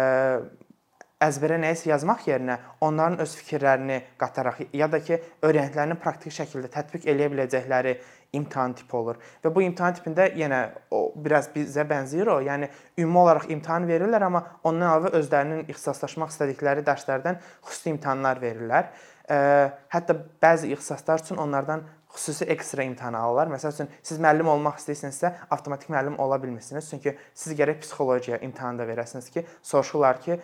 əzbərə 1.23 1.57
nəyisə 1.61 1.89
yazmaq 1.89 2.27
yerinə 2.29 2.59
onların 2.85 3.23
öz 3.23 3.31
fikirlərini 3.39 4.01
qataraq 4.21 4.67
ya 4.75 4.89
da 4.91 4.99
ki, 5.01 5.17
öyrəndiklərini 5.47 5.97
praktik 6.01 6.35
şəkildə 6.35 6.69
tətbiq 6.75 7.07
eləyə 7.09 7.31
biləcəkləri 7.33 7.95
imtahan 8.37 8.75
tipi 8.77 8.95
olur. 8.99 9.17
Və 9.41 9.49
bu 9.53 9.63
imtahan 9.63 9.95
tipində 9.97 10.27
yenə 10.37 10.61
o 10.93 11.07
biraz 11.15 11.47
bizə 11.53 11.87
bənzəyir 11.89 12.29
o. 12.29 12.37
Yəni 12.43 12.69
ümumi 12.99 13.21
olaraq 13.23 13.47
imtahan 13.55 13.87
verirlər, 13.89 14.27
amma 14.27 14.43
ondan 14.67 14.89
əlavə 14.91 15.13
özlərinin 15.21 15.63
ixtisaslaşmaq 15.71 16.33
istədikləri 16.35 16.83
dərslərdən 16.85 17.39
xüsusi 17.65 17.93
imtahanlar 17.95 18.43
verirlər. 18.43 18.91
Hətta 19.27 20.15
bəzi 20.43 20.71
ixtisaslar 20.71 21.19
üçün 21.25 21.37
onlardan 21.43 21.81
xüsusi 22.17 22.45
ekstra 22.49 22.85
imtahan 22.87 23.13
alırlar. 23.13 23.49
Məsəl 23.51 23.73
üçün 23.75 23.89
siz 24.01 24.21
müəllim 24.23 24.47
olmaq 24.47 24.77
istəyirsinizsə, 24.79 25.33
avtomatik 25.51 25.89
müəllim 25.91 26.15
ola 26.23 26.37
bilmirsiniz. 26.41 26.87
Çünki 26.89 27.11
siz 27.35 27.53
gərək 27.59 27.81
psixologiya 27.83 28.39
imtahanı 28.47 28.79
da 28.79 28.85
verəsiniz 28.87 29.27
ki, 29.33 29.43
soruşurlar 29.61 30.21
ki, 30.23 30.37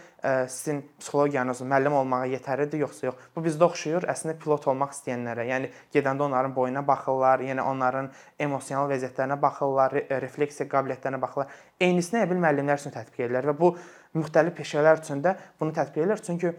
sizin 0.52 0.82
psixologiyanız 1.00 1.62
müəllim 1.64 1.96
olmağa 2.02 2.28
yetərlidir 2.34 2.84
yoxsa 2.84 3.08
yox. 3.08 3.24
Bu 3.36 3.46
bizdə 3.48 3.66
oxşuyur 3.70 4.10
əslində 4.12 4.36
pilot 4.44 4.68
olmaq 4.74 4.92
istəyənlərə. 4.98 5.48
Yəni 5.48 5.72
gedəndə 5.96 6.28
onların 6.28 6.54
boyuna 6.54 6.84
baxırlar, 6.88 7.42
yəni 7.48 7.64
onların 7.64 8.12
emosional 8.44 8.92
vəziyyətlərinə 8.92 9.40
baxırlar, 9.42 9.98
refleksiya 10.28 10.68
qabiliyyətlərinə 10.76 11.22
baxırlar. 11.24 11.56
Eynisini 11.80 12.26
əbil 12.28 12.44
müəllimlər 12.44 12.84
üçün 12.84 12.94
tətbiq 12.94 13.24
edirlər 13.24 13.50
və 13.54 13.58
bu 13.64 13.74
müxtəlif 14.20 14.60
peşələr 14.60 15.02
üçün 15.02 15.24
də 15.24 15.38
bunu 15.60 15.74
tətbiq 15.74 16.04
edirlər. 16.04 16.22
Çünki 16.28 16.54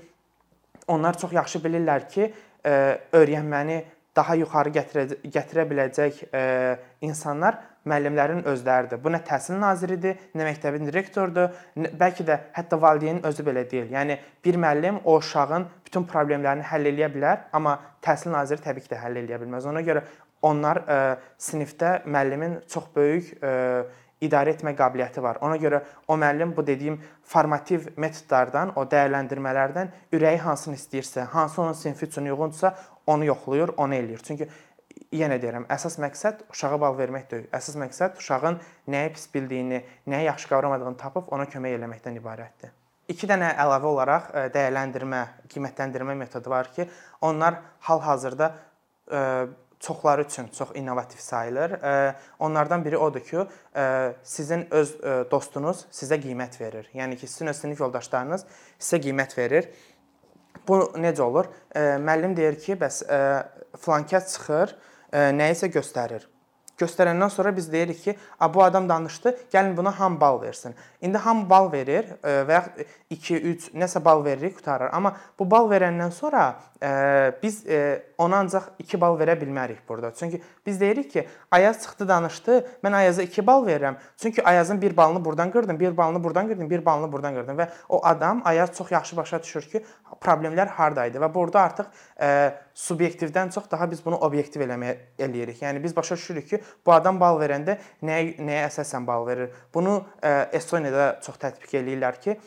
onlar 0.88 1.18
çox 1.18 1.32
yaxşı 1.32 1.60
bilirlər 1.64 2.08
ki, 2.08 2.32
e, 2.64 2.72
öyrənməni 3.12 3.82
daha 4.16 4.36
yuxarı 4.38 4.70
gətirə, 4.74 5.04
gətirə 5.26 5.64
biləcək 5.70 6.20
e, 6.30 6.42
insanlar 7.06 7.58
müəllimlərin 7.88 8.44
özləridir. 8.48 9.00
Bu 9.02 9.12
nə 9.12 9.20
təhsil 9.26 9.58
naziridir, 9.60 10.20
nə 10.36 10.46
məktəbin 10.48 10.86
direktorudur, 10.88 11.50
nə, 11.76 11.90
bəlkə 12.00 12.26
də 12.26 12.38
hətta 12.56 12.78
valideynin 12.80 13.24
özü 13.28 13.44
belə 13.46 13.64
deyil. 13.70 13.90
Yəni 13.92 14.18
bir 14.44 14.60
müəllim 14.60 15.02
o 15.04 15.18
uşağın 15.18 15.66
bütün 15.84 16.06
problemlərini 16.08 16.64
həll 16.70 16.92
edə 16.92 17.10
bilər, 17.12 17.48
amma 17.52 17.76
təhsil 18.04 18.32
naziri 18.32 18.64
təbii 18.64 18.86
ki 18.86 18.94
də 18.94 19.02
həll 19.02 19.20
edə 19.24 19.40
bilməz. 19.42 19.66
Ona 19.68 19.82
görə 19.84 20.04
onlar 20.44 20.84
ə, 20.84 20.96
e, 20.96 21.34
sinifdə 21.40 21.98
müəllimin 22.06 22.60
çox 22.70 22.88
böyük 22.96 23.34
ə, 23.40 23.52
idarə 24.22 24.54
etmə 24.54 24.74
qabiliyyəti 24.78 25.22
var. 25.22 25.40
Ona 25.44 25.56
görə 25.60 25.82
o 26.08 26.16
müəllim 26.20 26.54
bu 26.56 26.66
dediyim 26.66 27.00
formativ 27.26 27.88
metodlardan, 27.96 28.74
o 28.76 28.84
dəyərləndirmələrdən 28.90 29.90
ürəyi 30.14 30.38
hansını 30.44 30.78
istəyirsə, 30.78 31.26
hansı 31.32 31.62
onun 31.62 31.72
sinfi 31.78 32.06
üçün 32.06 32.30
uyğundursa, 32.30 32.74
onu 33.06 33.24
yoxlayır, 33.24 33.74
onu 33.76 33.94
eləyir. 33.94 34.22
Çünki 34.24 34.48
yenə 35.14 35.38
deyirəm, 35.42 35.66
əsas 35.72 35.98
məqsəd 36.02 36.46
uşağa 36.52 36.78
bal 36.80 36.96
vermək 36.98 37.28
deyil. 37.30 37.48
Əsas 37.54 37.76
məqsəd 37.80 38.18
uşağın 38.20 38.60
nəyi 38.90 39.12
pis 39.14 39.26
bildiyini, 39.34 39.82
nəyi 40.10 40.30
yaxşı 40.30 40.48
qavramadığını 40.52 40.98
tapıb 41.00 41.30
ona 41.34 41.46
kömək 41.50 41.78
etməkdən 41.78 42.18
ibarətdir. 42.20 42.72
İki 43.12 43.28
dənə 43.28 43.50
əlavə 43.60 43.90
olaraq 43.90 44.30
e, 44.32 44.46
dəyərləndirmə, 44.54 45.20
qiymətləndirmə 45.52 46.14
metodu 46.16 46.50
var 46.50 46.70
ki, 46.72 46.86
onlar 47.20 47.58
hal-hazırda 47.88 48.48
e, 49.12 49.20
çoxları 49.86 50.22
üçün 50.22 50.48
çox 50.48 50.68
innovativ 50.74 51.18
sayılır. 51.18 51.70
E, 51.70 52.14
onlardan 52.38 52.84
biri 52.84 52.98
odur 52.98 53.20
ki, 53.20 53.44
sizin 54.22 54.66
öz 54.70 54.96
dostunuz 55.30 55.84
sizə 55.92 56.18
qiymət 56.20 56.60
verir. 56.60 56.88
Yəni 56.94 57.16
ki, 57.20 57.28
sizin 57.28 57.52
öz 57.52 57.56
sinif 57.56 57.80
yoldaşlarınız 57.80 58.46
sizə 58.80 59.02
qiymət 59.04 59.38
verir. 59.38 59.68
Bu 60.68 60.80
necə 60.96 61.22
olur? 61.22 61.50
Müəllim 61.74 62.36
deyir 62.36 62.56
ki, 62.60 62.78
bəs 62.80 63.02
flankət 63.84 64.30
çıxır, 64.32 64.76
nəyisə 65.12 65.68
göstərir. 65.74 66.24
Göstərəndən 66.78 67.30
sonra 67.30 67.56
biz 67.56 67.72
deyirik 67.72 68.02
ki, 68.02 68.16
bu 68.54 68.62
adam 68.64 68.88
danışdı, 68.88 69.36
gəlin 69.52 69.76
buna 69.76 69.98
ham 70.00 70.20
bal 70.20 70.40
versin. 70.42 70.74
İndi 71.00 71.18
ham 71.18 71.50
bal 71.50 71.72
verir 71.72 72.06
və 72.24 72.52
ya 72.52 72.64
2, 73.10 73.36
3 73.36 73.68
nəsə 73.78 74.04
bal 74.04 74.24
veririk, 74.24 74.56
qutarır. 74.56 74.90
Amma 74.92 75.14
bu 75.38 75.46
bal 75.50 75.70
verəndən 75.70 76.10
sonra 76.10 76.56
biz 77.42 77.62
ona 78.18 78.42
ancaq 78.42 78.72
2 78.78 79.00
bal 79.00 79.18
verə 79.20 79.36
bilmərik 79.40 79.84
burada. 79.88 80.10
Çünki 80.14 80.42
biz 80.66 80.80
deyirik 80.80 81.10
ki, 81.12 81.28
Ayaz 81.50 81.82
çıxdı, 81.82 82.08
danışdı, 82.08 82.58
mən 82.84 82.96
Ayaza 82.96 83.22
2 83.22 83.46
bal 83.46 83.66
verirəm. 83.66 83.94
Çünki 84.16 84.44
Ayazın 84.44 84.82
1 84.82 84.96
balını 84.96 85.24
burdan 85.24 85.50
qırdım, 85.50 85.80
1 85.80 85.96
balını 85.96 86.24
burdan 86.24 86.48
qırdım, 86.48 86.70
1 86.70 86.84
balını 86.84 87.12
burdan 87.12 87.34
qırdım 87.34 87.58
və 87.58 87.68
o 87.88 88.06
adam 88.06 88.42
Ayaz 88.44 88.76
çox 88.76 88.92
yaxşı 88.92 89.16
başa 89.16 89.42
düşür 89.42 89.62
ki, 89.62 89.84
problemlər 90.20 90.66
hardaydı 90.66 91.18
və 91.18 91.34
burada 91.34 91.60
artıq 91.60 91.86
subyektivdən 92.74 93.50
çox 93.54 93.70
daha 93.70 93.90
biz 93.90 94.04
bunu 94.04 94.16
obyektiv 94.16 94.62
eləməyə 94.66 94.96
eləyirik. 95.18 95.62
Yəni 95.62 95.82
biz 95.82 95.96
başa 95.96 96.16
düşürük 96.16 96.48
ki, 96.48 96.62
bu 96.86 96.92
adam 96.94 97.20
bal 97.20 97.40
verəndə 97.40 97.78
nəyə 98.02 98.36
nəyə 98.44 98.68
əsasən 98.70 99.06
bal 99.06 99.26
verir. 99.26 99.52
Bunu 99.74 100.00
Estoniyada 100.52 101.14
çox 101.24 101.40
tətbiq 101.42 101.78
eləyirlər 101.80 102.20
ki, 102.22 102.38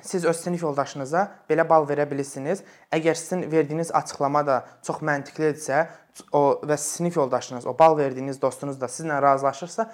siz 0.00 0.24
öz 0.24 0.36
sinif 0.36 0.62
yoldaşınıza 0.62 1.26
belə 1.50 1.66
bal 1.68 1.86
verə 1.88 2.06
bilirsiniz. 2.10 2.62
Əgər 2.92 3.18
sizin 3.18 3.44
verdiyiniz 3.52 3.92
açıqlama 3.94 4.44
da 4.46 4.62
çox 4.86 5.02
məntiqlidirsə, 5.04 5.84
o 6.32 6.60
və 6.68 6.76
sinif 6.80 7.16
yoldaşınız, 7.16 7.66
o 7.66 7.76
bal 7.78 7.96
verdiyiniz 7.98 8.40
dostunuz 8.42 8.80
da 8.80 8.88
sizlə 8.88 9.20
razılaşırsa, 9.22 9.90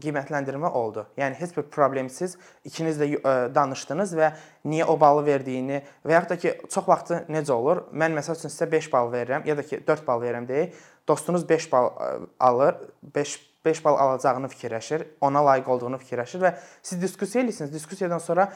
qiymətləndirmə 0.00 0.70
oldu. 0.76 1.04
Yəni 1.18 1.36
heç 1.40 1.52
bir 1.56 1.66
problemsiz 1.72 2.36
ikiniz 2.64 2.98
də 3.00 3.08
ə, 3.18 3.34
danışdınız 3.54 4.14
və 4.16 4.30
niyə 4.70 4.86
o 4.88 4.96
balı 5.00 5.24
verdiyini 5.26 5.82
və 6.06 6.14
yaxud 6.14 6.32
da 6.32 6.38
ki, 6.40 6.54
çox 6.72 6.86
vaxtı 6.88 7.24
necə 7.32 7.52
olur? 7.52 7.84
Mən 7.92 8.14
məsəl 8.16 8.38
üçün 8.38 8.52
sizə 8.52 8.70
5 8.70 8.90
bal 8.92 9.10
verirəm 9.12 9.46
ya 9.48 9.58
da 9.58 9.66
ki 9.66 9.82
4 9.86 10.06
bal 10.06 10.22
verirəm 10.22 10.48
deyək. 10.48 10.78
Dostunuz 11.10 11.46
5 11.48 11.70
bal 11.72 11.90
ə, 11.90 12.10
alır, 12.50 12.82
5 13.14 13.38
5 13.64 13.84
bal 13.84 13.98
alacağını 14.00 14.48
fikirləşir, 14.48 15.02
ona 15.20 15.42
layiq 15.44 15.66
olduğunu 15.68 15.98
fikirləşir 16.00 16.40
və 16.40 16.54
siz 16.82 17.02
diskussiya 17.02 17.44
edirsiniz. 17.44 17.72
Diskussiyadan 17.74 18.22
sonra 18.24 18.46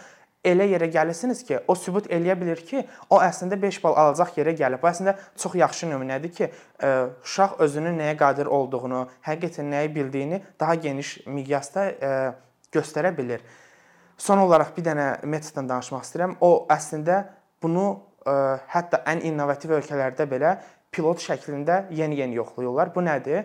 elə 0.44 0.66
yerə 0.68 0.88
gəlirsiniz 0.92 1.42
ki, 1.49 1.58
o 1.68 1.75
sübut 1.78 2.06
eləyə 2.12 2.37
bilər 2.40 2.61
ki, 2.68 2.84
o 3.12 3.18
əslində 3.25 3.56
5 3.61 3.80
bal 3.84 3.96
alacaq 4.00 4.34
yerə 4.38 4.54
gəlib. 4.56 4.82
Bu 4.82 4.90
əslində 4.90 5.16
çox 5.40 5.56
yaxşı 5.61 5.88
nümunədir 5.90 6.32
ki, 6.37 6.49
e, 6.49 6.92
uşaq 7.25 7.58
özünün 7.64 8.00
nəyə 8.00 8.16
qadir 8.20 8.50
olduğunu, 8.52 9.04
həqiqətən 9.26 9.70
nəyi 9.73 9.92
bildiyini 9.94 10.42
daha 10.61 10.75
geniş 10.87 11.14
miqyasda 11.26 11.87
e, 11.90 12.14
göstərə 12.76 13.14
bilər. 13.16 13.44
Son 14.20 14.38
olaraq 14.38 14.75
bir 14.76 14.88
dənə 14.90 15.08
metoddan 15.26 15.68
danışmaq 15.68 16.04
istəyirəm. 16.06 16.37
O 16.44 16.66
əslində 16.73 17.25
bunu 17.64 17.87
e, 18.25 18.37
hətta 18.76 19.00
ən 19.11 19.25
innovativ 19.25 19.73
ölkələrdə 19.80 20.28
belə 20.30 20.58
pilot 20.95 21.23
şəklində 21.25 21.85
yeni-yeni 21.95 22.39
yoxlayırlar. 22.39 22.95
Bu 22.95 23.03
nədir? 23.05 23.45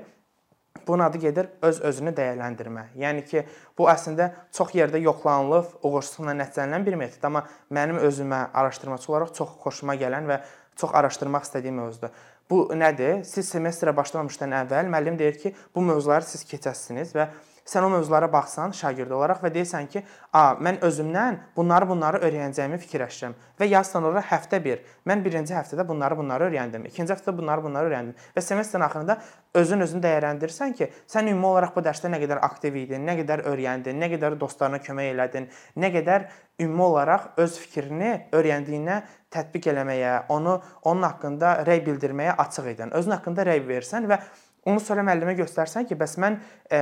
Bunun 0.88 1.04
adı 1.06 1.20
gedir 1.22 1.50
öz-özünü 1.66 2.14
dəyərləndirmə. 2.18 2.86
Yəni 2.98 3.26
ki, 3.28 3.44
bu 3.78 3.90
əslində 3.92 4.30
çox 4.56 4.72
yerdə 4.78 5.02
yoxlanılıb, 5.02 5.76
uğursuzluqla 5.86 6.34
nəticələnən 6.40 6.86
bir 6.86 6.98
metod, 6.98 7.26
amma 7.26 7.44
mənim 7.74 8.00
özümə 8.06 8.48
araşdırmaçı 8.54 9.12
olaraq 9.12 9.34
çox 9.38 9.52
xoşuma 9.66 9.98
gələn 10.00 10.30
və 10.30 10.40
çox 10.80 10.96
araşdırmaq 10.96 11.46
istədiyim 11.46 11.82
mövzudur. 11.82 12.14
Bu 12.50 12.64
nədir? 12.74 13.24
Siz 13.28 13.50
semestrə 13.54 13.94
başlamamışdan 13.98 14.56
əvvəl 14.64 14.90
müəllim 14.90 15.20
deyir 15.20 15.38
ki, 15.42 15.54
bu 15.76 15.84
mövzuları 15.86 16.26
siz 16.26 16.46
keçəsiniz 16.50 17.14
və 17.18 17.28
sən 17.70 17.86
o 17.86 17.90
mövzulara 17.94 18.30
baxsan 18.34 18.74
şagird 18.74 19.12
olaraq 19.14 19.44
və 19.44 19.52
deyirsən 19.54 19.88
ki, 19.94 20.04
"A, 20.34 20.56
mən 20.60 20.80
özümdən 20.86 21.38
bunları 21.56 21.88
bunları 21.90 22.22
öyrənəcəyimi 22.26 22.80
fikirləşirəm." 22.86 23.34
Və 23.60 23.68
yazsan 23.70 24.04
ora 24.04 24.22
həftə 24.22 24.64
1. 24.64 24.82
Mən 25.06 25.24
birinci 25.24 25.54
həftədə 25.54 25.88
bunları 25.88 26.18
bunları 26.18 26.50
öyrəndim. 26.50 26.86
İkinci 26.86 27.14
həftədə 27.14 27.38
bunları 27.38 27.64
bunları 27.64 27.90
öyrəndim. 27.90 28.16
Və 28.36 28.42
semestrin 28.42 28.82
axırında 28.82 29.18
özün 29.54 29.82
özünü 29.86 30.02
dəyərləndirirsən 30.02 30.74
ki, 30.74 30.90
sən 31.08 31.30
ümumi 31.32 31.46
olaraq 31.46 31.76
bu 31.76 31.82
dərsdə 31.86 32.10
nə 32.10 32.20
qədər 32.24 32.42
aktiv 32.42 32.76
idin, 32.76 33.06
nə 33.06 33.18
qədər 33.22 33.46
öyrəndin, 33.52 34.00
nə 34.00 34.10
qədər 34.14 34.40
dostlarına 34.40 34.80
kömək 34.80 35.14
elədin, 35.14 35.50
nə 35.78 35.94
qədər 35.94 36.28
ümumi 36.60 36.84
olaraq 36.84 37.32
öz 37.38 37.58
fikrini 37.64 38.12
öyrəndiyinə 38.32 39.02
tətbiq 39.34 39.70
eləməyə, 39.74 40.14
onu 40.30 40.60
onun 40.84 41.04
haqqında 41.08 41.60
rəy 41.68 41.84
bildirməyə 41.86 42.36
açıq 42.46 42.72
idin. 42.74 42.94
Özün 42.98 43.18
haqqında 43.18 43.46
rəy 43.46 43.62
versən 43.68 44.10
və 44.10 44.20
Onu 44.68 44.82
sonra 44.84 45.06
müəllimə 45.08 45.38
göstərsən 45.40 45.88
ki, 45.88 45.96
bəs 46.00 46.18
mən 46.20 46.40
e, 46.72 46.80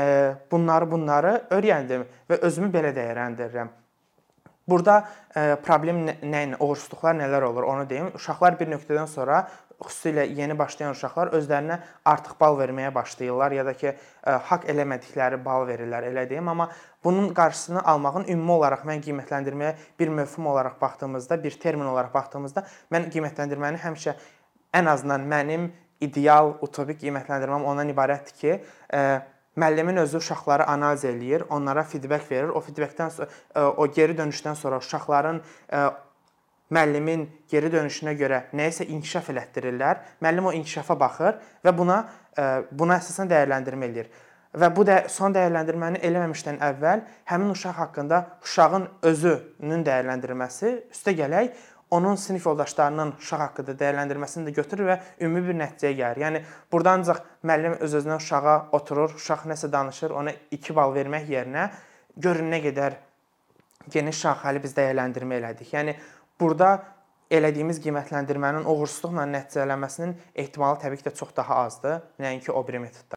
bunları 0.51 0.89
bunları 0.91 1.33
öyrəndim 1.53 2.07
və 2.29 2.39
özümü 2.47 2.71
belə 2.73 2.93
dəyərləndirirəm. 2.95 3.69
Burada 4.67 4.97
e, 5.35 5.55
problem 5.63 6.01
nə, 6.09 6.17
nə 6.27 6.41
uğursuzluqlar 6.59 7.15
nələr 7.21 7.45
olur 7.47 7.69
onu 7.69 7.85
deyim. 7.89 8.09
Uşaqlar 8.17 8.57
bir 8.59 8.67
nöqtədən 8.73 9.07
sonra 9.07 9.45
xüsusilə 9.77 10.25
yeni 10.33 10.57
başlayan 10.57 10.95
uşaqlar 10.95 11.31
özlərinə 11.37 11.77
artıq 12.05 12.35
bal 12.39 12.57
verməyə 12.59 12.89
başlayırlar 12.95 13.53
ya 13.55 13.65
da 13.67 13.73
ki, 13.77 13.93
ə, 13.93 13.97
e, 14.25 14.35
haqq 14.49 14.65
eləmədikləri 14.73 15.39
bal 15.45 15.67
verirlər, 15.69 16.09
elə 16.09 16.25
deyim, 16.29 16.49
amma 16.49 16.71
bunun 17.05 17.29
qarşısını 17.37 17.83
almağın 17.93 18.25
ümumi 18.33 18.55
olaraq 18.57 18.87
mən 18.89 19.03
qiymətləndirməyə 19.05 19.75
bir 19.99 20.11
mövhum 20.19 20.49
olaraq 20.51 20.81
baxdığımızda, 20.81 21.43
bir 21.43 21.59
termin 21.61 21.85
olaraq 21.93 22.13
baxdığımızda 22.15 22.65
mən 22.91 23.07
qiymətləndirməni 23.13 23.83
həmişə 23.85 24.17
ən 24.75 24.89
azından 24.89 25.29
mənim 25.29 25.69
ideal, 26.01 26.55
utopik 26.61 27.01
qiymətləndirməm 27.01 27.65
ondan 27.67 27.89
ibarətdir 27.93 28.39
ki, 28.41 28.57
ə, 28.93 29.03
müəllimin 29.57 30.03
özü 30.03 30.21
uşaqları 30.21 30.67
analiz 30.69 31.05
eləyir, 31.05 31.47
onlara 31.49 31.83
feedback 31.83 32.31
verir. 32.31 32.51
O 32.53 32.61
feedbackdən 32.61 33.13
sonra 33.15 33.71
o 33.77 33.87
geri 33.87 34.17
dönüşdən 34.17 34.55
sonra 34.55 34.77
uşaqların 34.83 35.41
ə, 35.71 35.87
müəllimin 36.73 37.25
geri 37.49 37.71
dönüşünə 37.71 38.13
görə 38.19 38.43
nəyisə 38.55 38.87
inkişaf 38.91 39.31
elətdirirlər. 39.33 40.03
Müəllim 40.21 40.49
o 40.49 40.53
inkişafa 40.53 40.99
baxır 40.99 41.41
və 41.65 41.73
buna 41.77 42.03
buna 42.71 42.99
əsasən 43.01 43.31
dəyərləndirmə 43.31 43.87
eləyir. 43.89 44.09
Və 44.57 44.69
bu 44.73 44.85
də 44.87 44.97
son 45.11 45.33
dəyərləndirməni 45.35 45.99
eləməmişdən 46.07 46.59
əvvəl 46.69 47.01
həmin 47.29 47.51
uşaq 47.53 47.79
haqqında 47.81 48.21
uşağın 48.45 48.87
özünün 49.09 49.83
dəyərləndirilməsi 49.85 50.71
üstə 50.93 51.13
gələk 51.17 51.57
onun 51.91 52.15
sinif 52.15 52.45
yoldaşlarının 52.45 53.13
uşaq 53.19 53.41
haqqında 53.45 53.75
dəyərləndirməsini 53.79 54.49
də 54.49 54.53
götürür 54.59 54.89
və 54.91 54.97
ümumi 55.23 55.47
bir 55.47 55.59
nəticəyə 55.61 55.95
gəlir. 56.01 56.23
Yəni 56.25 56.41
burada 56.71 56.95
ancaq 56.97 57.21
müəllim 57.47 57.77
öz-özünə 57.85 58.17
uşağa 58.19 58.57
oturur, 58.75 59.15
uşaq 59.15 59.47
nəsə 59.51 59.71
danışır, 59.71 60.11
ona 60.11 60.33
2 60.51 60.75
bal 60.75 60.95
vermək 60.95 61.31
yerinə 61.31 61.69
görün 62.17 62.51
nə 62.51 62.61
qədər 62.65 62.99
geniş 63.93 64.23
şaxəli 64.25 64.63
biz 64.63 64.75
dəyərləndirmə 64.77 65.39
elədik. 65.39 65.71
Yəni 65.73 65.95
burada 66.39 66.73
elədiyimiz 67.31 67.79
qiymətləndirmənin 67.83 68.67
uğursuzluqla 68.67 69.27
nəticələnməsinin 69.35 70.17
ehtimalı 70.43 70.83
təbii 70.83 71.03
ki 71.03 71.09
də 71.09 71.15
çox 71.21 71.35
daha 71.37 71.63
azdır, 71.67 72.01
nəinki 72.19 72.51
o 72.51 72.67
biri 72.67 72.83
metodda. 72.83 73.16